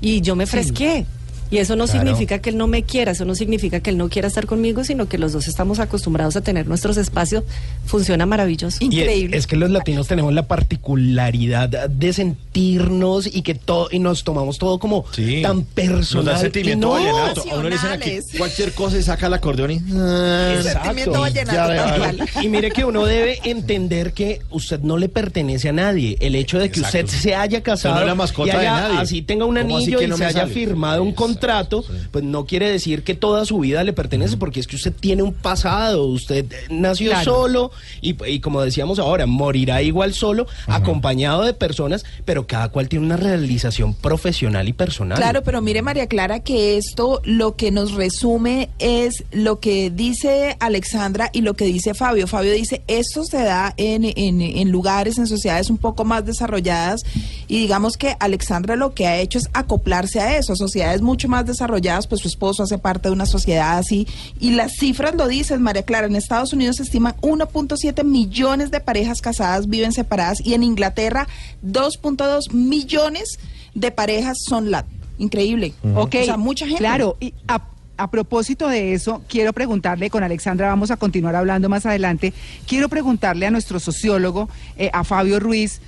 Y 0.00 0.20
yo 0.20 0.34
me 0.36 0.46
fresqué. 0.46 1.06
Y 1.54 1.58
eso 1.58 1.76
no 1.76 1.84
Claro. 1.84 2.00
significa 2.00 2.40
que 2.40 2.50
él 2.50 2.56
no 2.56 2.66
me 2.66 2.82
quiera, 2.82 3.12
eso 3.12 3.24
no 3.24 3.34
significa 3.36 3.78
que 3.78 3.90
él 3.90 3.96
no 3.96 4.08
quiera 4.08 4.26
estar 4.26 4.44
conmigo, 4.46 4.82
sino 4.82 5.06
que 5.08 5.18
los 5.18 5.32
dos 5.32 5.46
estamos 5.46 5.78
acostumbrados 5.78 6.34
a 6.34 6.40
tener 6.40 6.66
nuestros 6.66 6.96
espacios. 6.96 7.44
Funciona 7.86 8.26
maravilloso. 8.26 8.78
Y 8.80 8.86
Increíble. 8.86 9.36
es 9.36 9.46
que 9.46 9.54
los 9.56 9.70
latinos 9.70 10.08
tenemos 10.08 10.32
la 10.32 10.48
particularidad 10.48 11.68
de 11.88 12.12
sentirnos 12.12 13.26
y 13.26 13.42
que 13.42 13.54
todo 13.54 13.88
y 13.90 13.98
nos 13.98 14.24
tomamos 14.24 14.58
todo 14.58 14.78
como 14.78 15.04
Sí. 15.12 15.42
tan 15.42 15.58
Nos 15.58 15.66
personal. 15.66 16.34
da 16.34 16.38
sentimiento 16.40 16.86
no, 16.86 16.92
vallenato. 16.94 17.42
A 17.50 17.54
uno 17.54 17.62
le 17.68 17.70
dicen 17.70 17.90
aquí 17.92 18.18
cualquier 18.36 18.72
cosa 18.72 18.98
y 18.98 19.02
saca 19.02 19.26
el 19.28 19.34
acordeón 19.34 19.70
y... 19.72 19.80
Ah, 19.96 20.56
Sentimiento 20.62 21.20
vallenato, 21.20 21.52
Ya, 21.56 21.66
tal 21.66 21.76
ya, 21.76 21.96
cual. 21.98 22.16
ya. 22.34 22.42
Y 22.42 22.48
mire 22.48 22.70
que 22.70 22.84
uno 22.84 23.04
debe 23.06 23.38
entender 23.44 24.12
que 24.12 24.40
usted 24.50 24.80
no 24.80 24.96
le 24.98 25.08
pertenece 25.08 25.68
a 25.68 25.72
nadie. 25.72 26.16
El 26.20 26.34
hecho 26.34 26.58
de 26.58 26.70
que 26.70 26.80
Exacto. 26.80 27.06
usted 27.06 27.18
se 27.18 27.34
haya 27.34 27.62
casado 27.62 28.04
no 28.06 28.16
mascota 28.16 28.48
y 28.48 28.52
de 28.52 28.58
haya- 28.58 28.80
nadie. 28.80 28.98
así 28.98 29.22
tenga 29.22 29.44
un 29.44 29.54
¿Cómo 29.56 29.76
así 29.76 29.84
anillo 29.84 29.98
que 29.98 30.04
y 30.04 30.08
no 30.08 30.16
se 30.16 30.24
haya 30.24 30.40
sale? 30.40 30.52
firmado 30.54 31.02
un 31.02 31.08
Exacto, 31.10 31.24
contrato, 31.46 31.82
sí. 31.82 31.92
pues 32.10 32.24
no 32.24 32.44
quiere 32.46 32.70
decir 32.70 33.02
que 33.04 33.14
toda 33.14 33.44
su 33.44 33.58
vida 33.58 33.84
le 33.84 33.92
pertenece, 33.92 34.36
porque 34.36 34.60
es 34.60 34.66
que 34.66 34.76
usted 34.76 34.92
tiene 34.92 35.22
un 35.22 35.32
pasado, 35.32 36.06
usted 36.06 36.46
eh, 36.52 36.56
nació 36.70 37.10
Claro. 37.10 37.24
solo 37.24 37.70
y, 38.00 38.16
y 38.26 38.40
como 38.40 38.62
decíamos 38.62 38.98
ahora, 38.98 39.26
morirá 39.26 39.82
igual 39.82 40.14
solo, 40.14 40.46
acompañado 40.66 41.42
de 41.42 41.54
personas, 41.54 42.04
pero 42.24 42.46
cada 42.46 42.68
cual 42.68 42.88
tiene 42.88 43.04
una 43.04 43.16
realización 43.16 43.94
profesional 43.94 44.68
y 44.68 44.72
personal. 44.72 45.18
Claro, 45.18 45.42
pero 45.42 45.60
mire 45.60 45.82
María 45.82 46.06
Clara 46.06 46.40
que 46.40 46.76
esto 46.76 47.20
lo 47.24 47.56
que 47.56 47.70
nos 47.70 47.92
resume 47.92 48.70
es 48.78 49.24
lo 49.32 49.60
que 49.60 49.90
dice 49.90 50.56
Alexandra 50.60 51.30
y 51.32 51.40
lo 51.42 51.54
que 51.54 51.64
dice 51.66 51.94
Fabio. 51.94 52.26
Fabio 52.26 52.52
dice, 52.52 52.82
esto 52.86 53.24
se 53.24 53.42
da 53.42 53.74
en, 53.76 54.04
en, 54.04 54.40
en 54.40 54.70
lugares, 54.70 55.18
en 55.18 55.26
sociedades 55.26 55.70
un 55.70 55.78
poco 55.78 56.04
más 56.04 56.24
desarrolladas 56.24 57.02
y 57.48 57.58
digamos 57.58 57.96
que 57.96 58.16
Alexandra 58.20 58.76
lo 58.76 58.94
que 58.94 59.06
ha 59.06 59.18
hecho 59.18 59.38
es 59.38 59.48
acoplarse 59.52 60.20
a 60.20 60.36
eso, 60.38 60.54
sociedades 60.56 61.02
mucho 61.02 61.28
más 61.28 61.33
desarrolladas, 61.42 62.06
pues 62.06 62.22
su 62.22 62.28
esposo 62.28 62.62
hace 62.62 62.78
parte 62.78 63.08
de 63.08 63.12
una 63.12 63.26
sociedad 63.26 63.78
así 63.78 64.06
y 64.38 64.50
las 64.50 64.72
cifras 64.78 65.14
lo 65.14 65.28
dicen 65.28 65.62
María 65.62 65.82
Clara, 65.82 66.06
en 66.06 66.16
Estados 66.16 66.52
Unidos 66.52 66.76
se 66.76 66.84
estiman 66.84 67.14
1.7 67.20 68.04
millones 68.04 68.70
de 68.70 68.80
parejas 68.80 69.20
casadas 69.20 69.68
viven 69.68 69.92
separadas 69.92 70.38
y 70.44 70.54
en 70.54 70.62
Inglaterra 70.62 71.26
2.2 71.64 72.52
millones 72.52 73.38
de 73.74 73.90
parejas 73.90 74.38
son 74.46 74.70
lat. 74.70 74.86
Increíble. 75.18 75.74
Ok, 75.94 76.16
O 76.22 76.24
sea, 76.24 76.36
mucha 76.36 76.66
gente. 76.66 76.78
Claro, 76.78 77.16
y 77.20 77.34
a, 77.46 77.62
a 77.96 78.10
propósito 78.10 78.68
de 78.68 78.94
eso, 78.94 79.22
quiero 79.28 79.52
preguntarle, 79.52 80.10
con 80.10 80.22
Alexandra 80.22 80.68
vamos 80.68 80.90
a 80.90 80.96
continuar 80.96 81.36
hablando 81.36 81.68
más 81.68 81.86
adelante, 81.86 82.32
quiero 82.66 82.88
preguntarle 82.88 83.46
a 83.46 83.50
nuestro 83.50 83.78
sociólogo, 83.78 84.48
eh, 84.76 84.90
a 84.92 85.04
Fabio 85.04 85.38
Ruiz, 85.38 85.80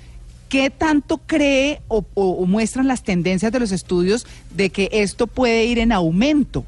¿qué 0.48 0.70
tanto 0.70 1.18
cree 1.18 1.80
o, 1.88 2.04
o- 2.14 2.46
muestran 2.46 2.86
las 2.86 3.02
tendencias 3.02 3.52
de 3.52 3.58
los 3.60 3.72
estudios 3.72 4.26
de 4.54 4.70
que 4.70 4.88
esto 4.92 5.26
puede 5.26 5.64
ir 5.66 5.78
en 5.78 5.92
aumento? 5.92 6.64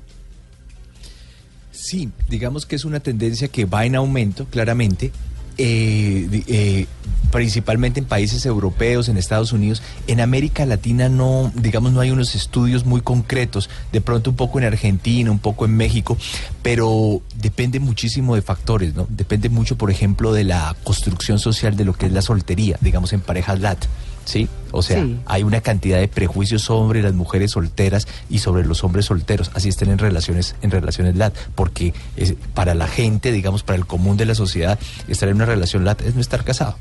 Sí, 1.70 2.10
digamos 2.28 2.66
que 2.66 2.76
es 2.76 2.84
una 2.84 3.00
tendencia 3.00 3.48
que 3.48 3.64
va 3.64 3.84
en 3.86 3.94
aumento, 3.94 4.46
claramente. 4.46 5.12
Eh, 5.58 6.44
eh, 6.46 6.86
principalmente 7.30 8.00
en 8.00 8.06
países 8.06 8.46
europeos, 8.46 9.08
en 9.08 9.16
Estados 9.16 9.52
Unidos. 9.52 9.82
En 10.06 10.20
América 10.20 10.64
Latina 10.66 11.08
no, 11.08 11.52
digamos, 11.54 11.92
no 11.92 12.00
hay 12.00 12.10
unos 12.10 12.34
estudios 12.34 12.86
muy 12.86 13.00
concretos. 13.00 13.68
De 13.92 14.00
pronto 14.00 14.30
un 14.30 14.36
poco 14.36 14.58
en 14.58 14.64
Argentina, 14.64 15.30
un 15.30 15.38
poco 15.38 15.64
en 15.64 15.76
México, 15.76 16.16
pero 16.62 17.20
depende 17.36 17.80
muchísimo 17.80 18.34
de 18.34 18.42
factores, 18.42 18.94
¿no? 18.94 19.06
Depende 19.10 19.48
mucho, 19.48 19.76
por 19.76 19.90
ejemplo, 19.90 20.32
de 20.32 20.44
la 20.44 20.74
construcción 20.84 21.38
social 21.38 21.76
de 21.76 21.84
lo 21.84 21.92
que 21.92 22.06
es 22.06 22.12
la 22.12 22.22
soltería, 22.22 22.78
digamos, 22.80 23.12
en 23.12 23.20
parejas 23.20 23.60
LAT. 23.60 23.84
¿Sí? 24.28 24.46
O 24.72 24.82
sea, 24.82 25.02
Sí. 25.02 25.18
hay 25.24 25.42
una 25.42 25.62
cantidad 25.62 25.98
de 25.98 26.06
prejuicios 26.06 26.60
sobre 26.60 27.00
las 27.00 27.14
mujeres 27.14 27.52
solteras 27.52 28.06
y 28.28 28.40
sobre 28.40 28.66
los 28.66 28.84
hombres 28.84 29.06
solteros, 29.06 29.50
así 29.54 29.70
estén 29.70 29.88
en 29.88 29.96
relaciones, 29.96 30.54
en 30.60 30.70
relaciones 30.70 31.16
LAT, 31.16 31.34
porque 31.54 31.94
es, 32.14 32.34
para 32.52 32.74
la 32.74 32.88
gente, 32.88 33.32
digamos, 33.32 33.62
para 33.62 33.78
el 33.78 33.86
común 33.86 34.18
de 34.18 34.26
la 34.26 34.34
sociedad, 34.34 34.78
estar 35.08 35.30
en 35.30 35.36
una 35.36 35.46
relación 35.46 35.86
LAT 35.86 36.02
es 36.02 36.14
no 36.14 36.20
estar 36.20 36.44
casado. 36.44 36.76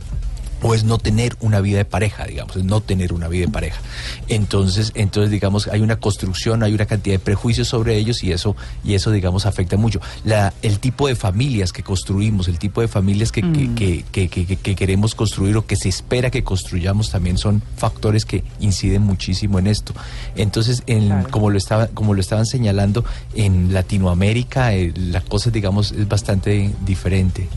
O 0.62 0.74
es 0.74 0.84
no 0.84 0.98
tener 0.98 1.36
una 1.40 1.62
vida 1.62 1.78
de 1.78 1.86
pareja, 1.86 2.26
digamos, 2.26 2.56
es 2.56 2.64
no 2.64 2.82
tener 2.82 3.14
una 3.14 3.28
vida 3.28 3.46
de 3.46 3.52
pareja. 3.52 3.80
Entonces, 4.28 4.92
entonces, 4.96 5.30
digamos, 5.32 5.68
hay 5.68 5.82
una 5.82 5.98
construcción, 5.98 6.64
hay 6.64 6.74
una 6.74 6.86
cantidad 6.86 7.14
de 7.16 7.20
prejuicios 7.20 7.68
sobre 7.68 7.96
ellos 7.98 8.24
y 8.24 8.32
eso, 8.32 8.56
y 8.84 8.96
eso, 8.96 9.12
digamos, 9.12 9.46
afecta 9.46 9.78
mucho. 9.78 10.02
La, 10.26 10.54
el 10.64 10.80
tipo 10.80 11.08
de 11.08 11.16
familias 11.16 11.72
que 11.72 11.84
construimos, 11.84 12.48
el 12.48 12.58
tipo 12.60 12.82
de 12.82 12.88
familias 12.88 13.32
que, 13.32 13.42
que- 13.42 13.74
que, 13.76 14.06
que- 14.12 14.30
que- 14.30 14.46
que- 14.46 14.56
que 14.58 14.76
queremos 14.76 15.14
construir 15.16 15.56
o 15.58 15.66
que 15.66 15.76
se 15.76 15.90
espera 15.90 16.30
que 16.32 16.44
construyamos 16.44 17.12
también 17.12 17.38
son 17.38 17.62
factores 17.78 18.26
que 18.26 18.44
inciden 18.60 19.04
muchísimo 19.04 19.60
en 19.60 19.68
esto. 19.68 19.94
Entonces, 20.36 20.84
en, 20.88 21.08
Claro. 21.08 21.30
como 21.30 21.50
lo 21.52 21.58
estaba, 21.58 21.88
como 21.88 22.14
lo 22.14 22.22
estaban 22.22 22.46
señalando, 22.46 23.06
en 23.36 23.74
Latinoamérica 23.74 24.74
eh, 24.74 24.92
la 24.96 25.22
cosa, 25.22 25.52
digamos, 25.52 25.92
es 25.92 26.08
bastante 26.08 26.72
diferente. 26.86 27.48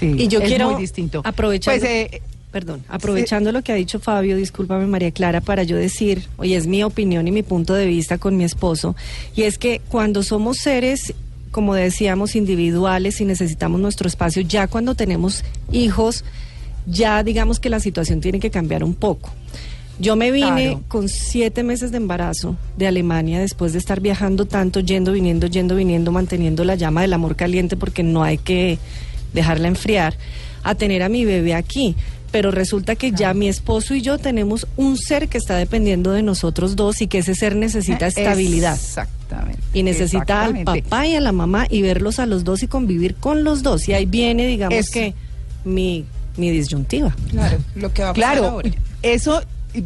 Sí, 0.00 0.14
Y 0.18 0.26
yo 0.28 0.40
es 0.40 0.48
quiero 0.48 0.70
muy 0.72 0.80
distinto. 0.80 1.20
aprovechando, 1.24 1.78
Pues, 1.80 1.90
eh, 1.90 2.22
perdón, 2.50 2.82
aprovechando 2.88 3.52
lo 3.52 3.62
que 3.62 3.70
ha 3.70 3.76
dicho 3.76 4.00
Fabio, 4.00 4.36
discúlpame 4.36 4.86
María 4.86 5.10
Clara, 5.12 5.40
para 5.40 5.62
yo 5.62 5.76
decir, 5.76 6.24
oye, 6.38 6.56
es 6.56 6.66
mi 6.66 6.82
opinión 6.82 7.28
y 7.28 7.30
mi 7.30 7.42
punto 7.44 7.74
de 7.74 7.86
vista 7.86 8.18
con 8.18 8.36
mi 8.36 8.44
esposo, 8.44 8.96
y 9.36 9.42
es 9.42 9.58
que 9.58 9.80
cuando 9.88 10.22
somos 10.24 10.56
seres, 10.58 11.14
como 11.52 11.74
decíamos, 11.74 12.34
individuales 12.34 13.20
y 13.20 13.24
necesitamos 13.24 13.80
nuestro 13.80 14.08
espacio, 14.08 14.42
ya 14.42 14.66
cuando 14.66 14.94
tenemos 14.94 15.44
hijos, 15.70 16.24
ya 16.86 17.22
digamos 17.22 17.60
que 17.60 17.68
la 17.70 17.78
situación 17.78 18.20
tiene 18.20 18.40
que 18.40 18.50
cambiar 18.50 18.82
un 18.84 18.94
poco. 18.94 19.30
Yo 19.98 20.16
me 20.16 20.30
vine 20.30 20.62
Claro. 20.68 20.82
con 20.88 21.08
siete 21.10 21.62
meses 21.62 21.90
de 21.90 21.98
embarazo 21.98 22.56
de 22.78 22.86
Alemania 22.86 23.38
después 23.38 23.74
de 23.74 23.78
estar 23.78 24.00
viajando 24.00 24.46
tanto, 24.46 24.80
yendo, 24.80 25.12
viniendo, 25.12 25.46
yendo, 25.46 25.76
viniendo, 25.76 26.10
manteniendo 26.10 26.64
la 26.64 26.74
llama 26.74 27.02
del 27.02 27.12
amor 27.12 27.36
caliente 27.36 27.76
porque 27.76 28.02
no 28.02 28.22
hay 28.22 28.38
que 28.38 28.78
dejarla 29.32 29.68
enfriar, 29.68 30.14
a 30.62 30.74
tener 30.74 31.02
a 31.02 31.08
mi 31.08 31.24
bebé 31.24 31.54
aquí. 31.54 31.96
Pero 32.32 32.52
resulta 32.52 32.94
que 32.94 33.10
ya 33.10 33.34
mi 33.34 33.48
esposo 33.48 33.92
y 33.96 34.02
yo 34.02 34.16
tenemos 34.18 34.68
un 34.76 34.96
ser 34.96 35.26
que 35.28 35.36
está 35.36 35.56
dependiendo 35.56 36.12
de 36.12 36.22
nosotros 36.22 36.76
dos 36.76 37.00
y 37.02 37.08
que 37.08 37.18
ese 37.18 37.34
ser 37.34 37.56
necesita 37.56 38.06
estabilidad. 38.06 38.74
Exactamente. 38.74 39.58
Y 39.74 39.82
necesita 39.82 40.44
al 40.44 40.62
papá 40.62 41.08
y 41.08 41.16
a 41.16 41.20
la 41.20 41.32
mamá 41.32 41.66
y 41.68 41.82
verlos 41.82 42.20
a 42.20 42.26
los 42.26 42.44
dos 42.44 42.62
y 42.62 42.68
convivir 42.68 43.16
con 43.16 43.42
los 43.42 43.64
dos. 43.64 43.88
Y 43.88 43.94
ahí 43.94 44.06
viene, 44.06 44.46
digamos 44.46 44.78
Es- 44.78 44.90
que, 44.90 45.12
mi, 45.64 46.04
mi 46.36 46.50
disyuntiva. 46.50 47.16
Claro, 47.30 47.58
lo 47.74 47.92
que 47.92 48.02
va 48.04 48.10
a 48.10 48.14
pasar 48.14 48.32
Claro, 48.34 48.48
ahora. 48.48 48.70
eso, 49.02 49.42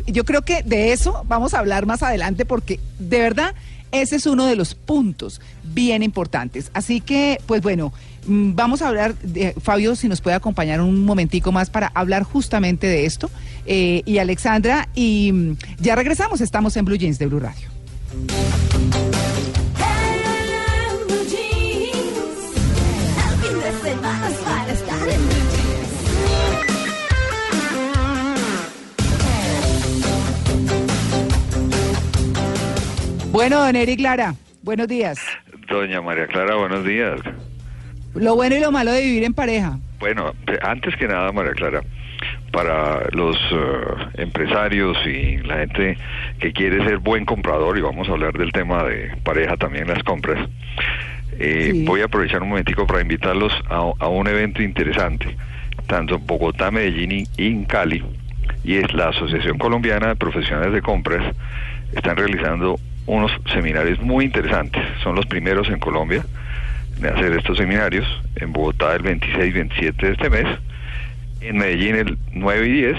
yo 0.07 0.25
creo 0.27 0.43
que 0.43 0.63
de 0.63 0.93
eso 0.93 1.25
vamos 1.27 1.55
a 1.55 1.61
hablar 1.61 1.87
más 1.87 2.03
adelante 2.03 2.45
porque 2.45 2.79
de 2.99 3.21
verdad 3.21 3.55
ese 3.95 4.17
es 4.17 4.27
uno 4.27 4.47
de 4.47 4.57
los 4.57 4.75
puntos 4.75 5.41
bien 5.63 6.03
importantes. 6.03 6.71
Así 6.75 7.01
que, 7.01 7.39
pues 7.47 7.63
bueno, 7.63 7.93
mm, 8.27 8.55
vamos 8.55 8.83
a 8.83 8.89
hablar, 8.89 9.15
de, 9.19 9.53
Fabio, 9.61 9.97
si 9.97 10.09
nos 10.09 10.21
puede 10.21 10.37
acompañar 10.37 10.81
un 10.81 11.05
momentico 11.05 11.53
más 11.53 11.71
para 11.71 11.93
hablar 11.95 12.23
justamente 12.25 12.87
de 12.87 13.07
esto. 13.07 13.31
eh, 13.67 14.03
y 14.05 14.19
Alexandra, 14.19 14.89
y 14.95 15.33
mm, 15.33 15.57
ya 15.79 15.95
regresamos, 15.95 16.41
estamos 16.41 16.77
en 16.77 16.85
Blue 16.85 16.97
Jeans 16.97 17.19
de 17.19 17.27
Blue 17.27 17.41
Radio. 17.41 17.69
Bueno, 33.35 33.59
don 33.65 33.75
Eric 33.75 33.99
Lara, 33.99 34.33
buenos 34.63 34.87
días. 34.87 35.19
Doña 35.69 36.01
María 36.01 36.29
Clara, 36.29 36.55
buenos 36.55 36.85
días. 36.85 37.19
Lo 38.15 38.37
bueno 38.37 38.55
y 38.55 38.61
lo 38.61 38.71
malo 38.71 38.93
de 38.93 39.03
vivir 39.03 39.25
en 39.25 39.35
pareja. 39.35 39.77
Bueno, 39.99 40.33
pe- 40.47 40.61
antes 40.63 40.95
que 40.95 41.09
nada, 41.09 41.33
María 41.33 41.51
Clara, 41.51 41.81
para 42.53 43.09
los 43.11 43.37
eh, 43.51 44.21
empresarios 44.23 44.97
y 45.05 45.39
la 45.39 45.57
gente 45.57 45.99
que 46.39 46.53
quiere 46.53 46.85
ser 46.85 46.99
buen 46.99 47.25
comprador, 47.25 47.77
y 47.77 47.81
vamos 47.81 48.09
a 48.09 48.13
hablar 48.13 48.35
del 48.35 48.53
tema 48.53 48.85
de 48.85 49.11
pareja 49.25 49.57
también 49.57 49.89
las 49.89 50.05
compras, 50.05 50.49
eh, 51.37 51.71
Sí. 51.73 51.85
voy 51.85 52.03
a 52.03 52.05
aprovechar 52.05 52.41
un 52.41 52.51
momentico 52.51 52.87
para 52.87 53.01
invitarlos 53.01 53.53
a, 53.69 53.79
a 53.99 54.07
un 54.07 54.29
evento 54.29 54.63
interesante, 54.63 55.37
tanto 55.89 56.15
en 56.15 56.25
Bogotá, 56.25 56.71
Medellín 56.71 57.27
y 57.37 57.47
en 57.49 57.65
Cali, 57.65 58.01
y 58.63 58.77
es 58.77 58.95
la 58.95 59.09
Asociación 59.09 59.59
Colombiana 59.59 60.07
de 60.11 60.15
Profesionales 60.15 60.73
de 60.73 60.83
Compras, 60.83 61.35
están 61.97 62.17
realizando 62.17 62.79
unos 63.07 63.33
seminarios 63.53 64.01
muy 64.01 64.27
interesantes, 64.27 64.83
son 65.03 65.15
los 65.15 65.27
primeros 65.27 65.69
en 65.69 65.79
Colombia 65.79 66.25
de 66.99 67.09
hacer 67.09 67.33
estos 67.33 67.59
seminarios, 67.59 68.07
en 68.37 68.53
Bogotá 68.53 68.95
el 68.95 69.03
26 69.03 69.47
y 69.47 69.53
27 69.53 70.07
de 70.07 70.13
este 70.13 70.31
mes, 70.31 70.47
en 71.41 71.59
Medellín 71.59 71.97
el 71.97 72.17
9 72.33 72.67
y 72.67 72.73
10 72.73 72.97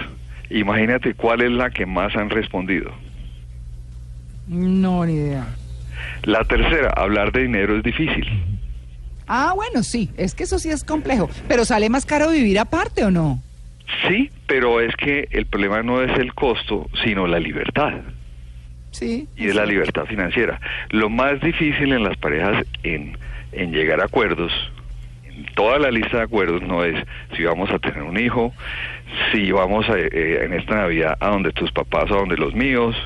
Imagínate 0.51 1.15
cuál 1.15 1.43
es 1.43 1.51
la 1.51 1.71
que 1.71 1.87
más 1.87 2.15
han 2.17 2.29
respondido. 2.29 2.93
No, 4.49 5.07
ni 5.07 5.15
idea. 5.15 5.47
La 6.25 6.45
tercera, 6.45 6.93
hablar 6.97 7.31
de 7.33 7.43
dinero 7.43 7.77
es 7.77 7.83
difícil. 7.83 8.27
Ah, 9.33 9.53
bueno, 9.55 9.85
sí, 9.85 10.11
es 10.17 10.35
que 10.35 10.43
eso 10.43 10.59
sí 10.59 10.71
es 10.71 10.83
complejo. 10.83 11.31
Pero 11.47 11.65
sale 11.65 11.89
más 11.89 12.05
caro 12.05 12.33
vivir 12.33 12.59
aparte 12.59 13.05
o 13.05 13.13
no? 13.13 13.41
Sí, 14.09 14.29
pero 14.49 14.81
es 14.81 14.97
que 14.97 15.29
el 15.31 15.47
problema 15.47 15.85
no 15.85 16.03
es 16.03 16.19
el 16.19 16.35
costo, 16.35 16.89
sino 17.05 17.29
la 17.29 17.39
libertad. 17.39 17.93
Sí. 18.91 19.29
y 19.37 19.47
es 19.47 19.55
la 19.55 19.67
libertad 19.67 20.05
financiera. 20.07 20.61
Lo 20.89 21.09
más 21.09 21.41
difícil 21.41 21.93
en 21.93 22.03
las 22.03 22.17
parejas 22.17 22.67
en, 22.83 23.17
en 23.53 23.71
llegar 23.71 24.01
a 24.01 24.07
acuerdos, 24.07 24.51
en 25.25 25.47
toda 25.55 25.79
la 25.79 25.93
lista 25.93 26.17
de 26.17 26.23
acuerdos, 26.25 26.61
no 26.63 26.83
es 26.85 26.97
si 27.37 27.45
vamos 27.45 27.71
a 27.71 27.79
tener 27.79 28.03
un 28.03 28.19
hijo, 28.19 28.53
si 29.31 29.53
vamos 29.53 29.89
a, 29.89 29.97
eh, 29.97 30.45
en 30.45 30.55
esta 30.55 30.75
Navidad 30.75 31.17
a 31.21 31.29
donde 31.29 31.53
tus 31.53 31.71
papás 31.71 32.11
o 32.11 32.17
a 32.17 32.19
donde 32.19 32.37
los 32.37 32.53
míos, 32.53 32.97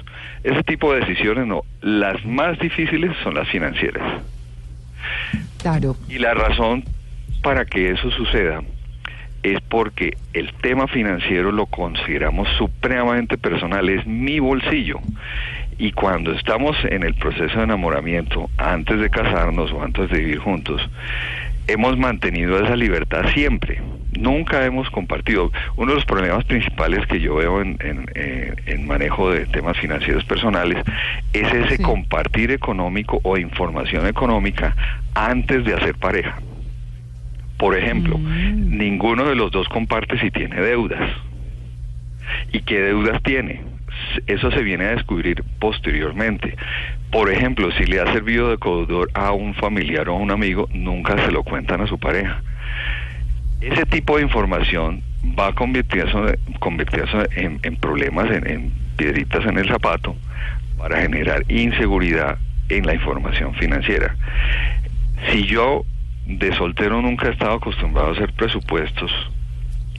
ese 0.42 0.62
tipo 0.62 0.90
de 0.94 1.00
decisiones 1.00 1.46
no. 1.46 1.64
Las 1.82 2.24
más 2.24 2.58
difíciles 2.58 3.14
son 3.22 3.34
las 3.34 3.46
financieras. 3.50 4.22
Y 6.08 6.18
la 6.18 6.34
razón 6.34 6.84
para 7.42 7.64
que 7.64 7.90
eso 7.90 8.10
suceda 8.10 8.62
es 9.42 9.60
porque 9.68 10.16
el 10.32 10.52
tema 10.54 10.88
financiero 10.88 11.52
lo 11.52 11.66
consideramos 11.66 12.48
supremamente 12.56 13.36
personal, 13.36 13.88
es 13.88 14.06
mi 14.06 14.38
bolsillo. 14.38 14.98
Y 15.76 15.92
cuando 15.92 16.32
estamos 16.32 16.76
en 16.84 17.02
el 17.02 17.14
proceso 17.14 17.58
de 17.58 17.64
enamoramiento, 17.64 18.48
antes 18.56 18.98
de 18.98 19.10
casarnos 19.10 19.70
o 19.72 19.82
antes 19.82 20.08
de 20.08 20.18
vivir 20.18 20.38
juntos, 20.38 20.80
hemos 21.68 21.96
mantenido 21.98 22.58
esa 22.62 22.76
libertad 22.76 23.26
siempre. 23.34 23.80
Nunca 24.18 24.64
hemos 24.64 24.88
compartido. 24.90 25.50
Uno 25.76 25.90
de 25.90 25.96
los 25.96 26.04
problemas 26.04 26.44
principales 26.44 27.04
que 27.06 27.20
yo 27.20 27.34
veo 27.34 27.60
en, 27.60 27.76
en, 27.80 28.06
eh, 28.14 28.54
en 28.66 28.86
manejo 28.86 29.30
de 29.30 29.46
temas 29.46 29.76
financieros 29.78 30.24
personales 30.24 30.78
es 31.32 31.52
ese 31.52 31.76
Sí. 31.78 31.82
compartir 31.82 32.52
económico 32.52 33.20
o 33.24 33.36
información 33.36 34.06
económica 34.06 34.76
antes 35.14 35.64
de 35.64 35.74
hacer 35.74 35.96
pareja. 35.96 36.36
Por 37.58 37.76
ejemplo, 37.76 38.18
ninguno 38.18 39.24
de 39.24 39.34
los 39.34 39.50
dos 39.50 39.68
comparte 39.68 40.18
si 40.18 40.30
tiene 40.30 40.60
deudas. 40.60 41.10
¿Y 42.52 42.60
qué 42.60 42.80
deudas 42.80 43.22
tiene? 43.22 43.62
Eso 44.26 44.50
se 44.50 44.62
viene 44.62 44.84
a 44.86 44.90
descubrir 44.94 45.42
posteriormente. 45.60 46.56
Por 47.14 47.30
ejemplo, 47.30 47.70
si 47.78 47.84
le 47.84 48.00
ha 48.00 48.12
servido 48.12 48.48
de 48.48 48.56
deudor 48.56 49.08
a 49.14 49.30
un 49.30 49.54
familiar 49.54 50.08
o 50.08 50.16
a 50.16 50.18
un 50.18 50.32
amigo, 50.32 50.68
nunca 50.72 51.16
se 51.24 51.30
lo 51.30 51.44
cuentan 51.44 51.80
a 51.80 51.86
su 51.86 51.96
pareja. 51.96 52.42
Ese 53.60 53.86
tipo 53.86 54.16
de 54.16 54.24
información 54.24 55.00
va 55.38 55.46
a 55.46 55.52
convertirse, 55.52 56.10
en 57.36 57.76
problemas, 57.76 58.28
en, 58.32 58.50
en 58.50 58.72
piedritas 58.96 59.46
en 59.46 59.58
el 59.58 59.68
zapato, 59.68 60.16
para 60.76 61.02
generar 61.02 61.44
inseguridad 61.48 62.36
en 62.68 62.84
la 62.84 62.94
información 62.94 63.54
financiera. 63.54 64.16
Si 65.30 65.44
yo 65.44 65.84
de 66.26 66.52
soltero 66.56 67.00
nunca 67.00 67.28
he 67.28 67.30
estado 67.30 67.52
acostumbrado 67.52 68.08
a 68.08 68.12
hacer 68.14 68.32
presupuestos 68.32 69.12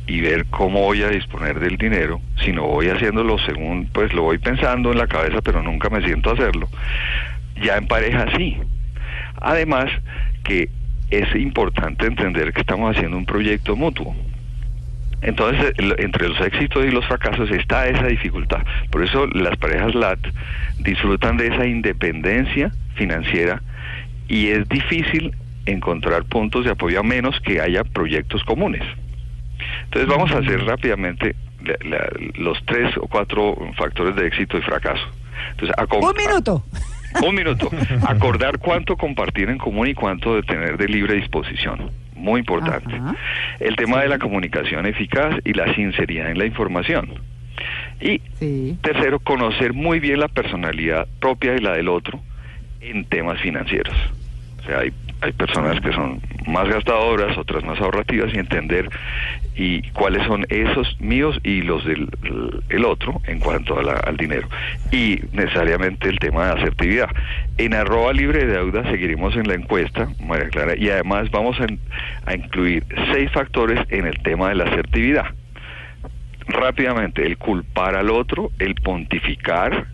y 0.08 0.22
ver 0.22 0.46
cómo 0.46 0.82
voy 0.82 1.04
a 1.04 1.10
disponer 1.10 1.60
del 1.60 1.78
dinero, 1.78 2.22
sino 2.44 2.64
voy 2.64 2.90
haciéndolo 2.90 3.38
según, 3.40 3.88
pues 3.92 4.14
lo 4.14 4.24
voy 4.24 4.38
pensando 4.38 4.92
en 4.92 4.98
la 4.98 5.08
cabeza, 5.08 5.42
pero 5.42 5.64
nunca 5.64 5.90
me 5.90 6.04
siento 6.04 6.30
a 6.30 6.34
hacerlo, 6.34 6.70
ya 7.62 7.78
en 7.78 7.88
pareja 7.88 8.26
sí. 8.38 8.58
Además 9.42 9.90
que 10.44 10.70
es 11.10 11.36
importante 11.36 12.06
entender 12.06 12.54
que 12.54 12.62
estamos 12.62 12.96
haciendo 12.96 13.18
un 13.18 13.26
proyecto 13.26 13.76
mutuo. 13.76 14.16
Entonces, 15.22 15.74
entre 15.98 16.30
los 16.30 16.40
éxitos 16.40 16.86
y 16.86 16.92
los 16.92 17.06
fracasos 17.06 17.50
está 17.50 17.88
esa 17.88 18.06
dificultad. 18.06 18.64
Por 18.92 19.04
eso 19.04 19.26
las 19.28 19.58
parejas 19.58 19.96
LAT 19.96 20.20
disfrutan 20.80 21.38
de 21.38 21.48
esa 21.48 21.66
independencia 21.66 22.72
financiera 22.96 23.62
y 24.28 24.48
es 24.48 24.68
difícil 24.70 25.34
encontrar 25.66 26.26
puntos 26.26 26.66
de 26.66 26.72
apoyo 26.72 27.00
a 27.00 27.04
menos 27.04 27.40
que 27.42 27.60
haya 27.60 27.84
proyectos 27.84 28.44
comunes. 28.44 28.84
Entonces 29.86 30.08
vamos 30.10 30.32
a 30.32 30.40
hacer 30.40 30.64
rápidamente 30.66 31.36
la- 31.64 31.78
la- 31.90 32.10
los 32.38 32.58
tres 32.66 32.96
o 32.98 33.08
cuatro 33.08 33.56
factores 33.78 34.16
de 34.16 34.28
éxito 34.28 34.58
y 34.58 34.62
fracaso. 34.62 35.04
Entonces, 35.52 35.76
Un 36.02 36.16
minuto. 36.16 36.64
un 37.28 37.36
minuto. 37.36 37.70
Acordar 38.08 38.58
cuánto 38.60 38.96
compartir 38.98 39.50
en 39.50 39.58
común 39.58 39.88
y 39.88 39.94
cuánto 39.94 40.36
de 40.36 40.44
tener 40.44 40.78
de 40.78 40.88
libre 40.88 41.16
disposición. 41.16 41.92
Muy 42.16 42.40
importante. 42.40 42.96
Ajá. 42.96 43.16
El 43.60 43.76
tema 43.76 44.02
de 44.02 44.08
la 44.08 44.18
comunicación 44.20 44.86
eficaz 44.86 45.36
y 45.44 45.54
la 45.54 45.74
sinceridad 45.76 46.30
en 46.32 46.38
la 46.38 46.46
información. 46.46 47.10
Y 48.02 48.22
Sí. 48.40 48.78
tercero, 48.82 49.20
conocer 49.20 49.74
muy 49.74 50.00
bien 50.00 50.20
la 50.20 50.28
personalidad 50.28 51.08
propia 51.20 51.56
y 51.56 51.60
la 51.60 51.74
del 51.74 51.88
otro 51.90 52.20
en 52.82 53.06
temas 53.06 53.40
financieros. 53.42 53.96
O 54.60 54.64
sea, 54.68 54.80
hay, 54.80 54.92
hay 55.26 55.32
personas 55.32 55.82
que 55.82 55.92
son 55.92 56.22
más 56.48 56.70
gastadoras, 56.70 57.36
otras 57.38 57.64
más 57.64 57.80
ahorrativas 57.82 58.32
y 58.34 58.38
entender 58.38 58.90
y 59.56 59.82
cuáles 59.92 60.26
son 60.28 60.46
esos 60.50 61.00
míos 61.00 61.40
y 61.44 61.62
los 61.62 61.84
del 61.84 62.08
el 62.70 62.86
otro 62.86 63.22
en 63.26 63.40
cuanto 63.40 63.80
a 63.80 64.00
al 64.00 64.18
dinero. 64.18 64.48
Y 64.92 65.20
necesariamente 65.32 66.10
el 66.10 66.20
tema 66.20 66.46
de 66.46 66.62
asertividad. 66.62 67.10
En 67.58 67.74
arroba 67.74 68.14
libre 68.14 68.46
de 68.46 68.54
deuda 68.54 68.84
seguiremos 68.92 69.36
en 69.36 69.48
la 69.48 69.56
encuesta, 69.56 70.10
María 70.20 70.50
Clara, 70.50 70.76
y 70.78 70.90
además 70.90 71.32
vamos 71.32 71.58
a, 71.60 71.66
a 72.30 72.36
incluir 72.36 72.86
seis 73.14 73.32
factores 73.32 73.80
en 73.90 74.06
el 74.06 74.22
tema 74.22 74.50
de 74.50 74.56
la 74.56 74.66
asertividad 74.66 75.26
rápidamente 76.48 77.26
el 77.26 77.40
culpar 77.40 77.96
al 77.96 78.12
otro, 78.12 78.52
el 78.60 78.76
pontificar, 78.76 79.88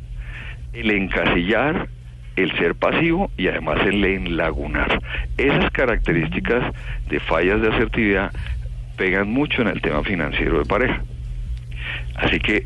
el 0.73 0.91
encasillar, 0.91 1.87
el 2.35 2.57
ser 2.57 2.75
pasivo 2.75 3.31
y 3.37 3.47
además 3.47 3.79
el 3.85 4.03
enlagunar. 4.03 5.01
Esas 5.37 5.71
características 5.71 6.73
de 7.09 7.19
fallas 7.19 7.61
de 7.61 7.69
asertividad 7.69 8.31
pegan 8.97 9.29
mucho 9.31 9.61
en 9.61 9.67
el 9.67 9.81
tema 9.81 10.03
financiero 10.03 10.59
de 10.59 10.65
pareja. 10.65 11.01
Así 12.15 12.39
que 12.39 12.63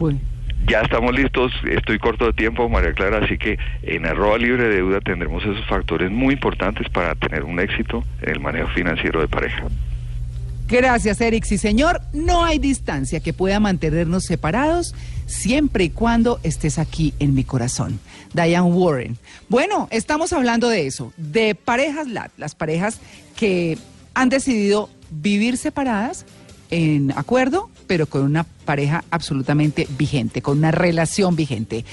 ya 0.67 0.81
estamos 0.81 1.13
listos, 1.13 1.51
estoy 1.69 1.99
corto 1.99 2.25
de 2.25 2.33
tiempo, 2.33 2.67
María 2.67 2.93
Clara, 2.93 3.19
así 3.23 3.37
que 3.37 3.57
en 3.83 4.05
arroba 4.05 4.37
libre 4.37 4.63
de 4.63 4.75
deuda 4.77 4.99
tendremos 4.99 5.43
esos 5.43 5.65
factores 5.67 6.11
muy 6.11 6.33
importantes 6.33 6.89
para 6.89 7.15
tener 7.15 7.43
un 7.43 7.59
éxito 7.59 8.03
en 8.21 8.31
el 8.31 8.39
manejo 8.39 8.69
financiero 8.69 9.21
de 9.21 9.27
pareja. 9.27 9.63
Gracias, 10.67 11.21
Eric. 11.21 11.43
Sí, 11.43 11.59
señor, 11.59 12.01
no 12.13 12.43
hay 12.43 12.57
distancia 12.57 13.19
que 13.19 13.33
pueda 13.33 13.59
mantenernos 13.59 14.23
separados 14.23 14.95
siempre 15.25 15.85
y 15.85 15.89
cuando 15.89 16.39
estés 16.43 16.79
aquí 16.79 17.13
en 17.19 17.33
mi 17.33 17.43
corazón. 17.43 17.99
Diane 18.33 18.69
Warren. 18.69 19.17
Bueno, 19.49 19.87
estamos 19.91 20.33
hablando 20.33 20.69
de 20.69 20.87
eso, 20.87 21.13
de 21.17 21.55
parejas 21.55 22.07
LAT, 22.07 22.31
las 22.37 22.55
parejas 22.55 22.99
que 23.35 23.77
han 24.13 24.29
decidido 24.29 24.89
vivir 25.09 25.57
separadas 25.57 26.25
en 26.71 27.11
acuerdo, 27.15 27.69
pero 27.87 28.07
con 28.07 28.23
una 28.23 28.43
pareja 28.43 29.03
absolutamente 29.11 29.87
vigente, 29.97 30.41
con 30.41 30.57
una 30.57 30.71
relación 30.71 31.35
vigente. 31.35 31.85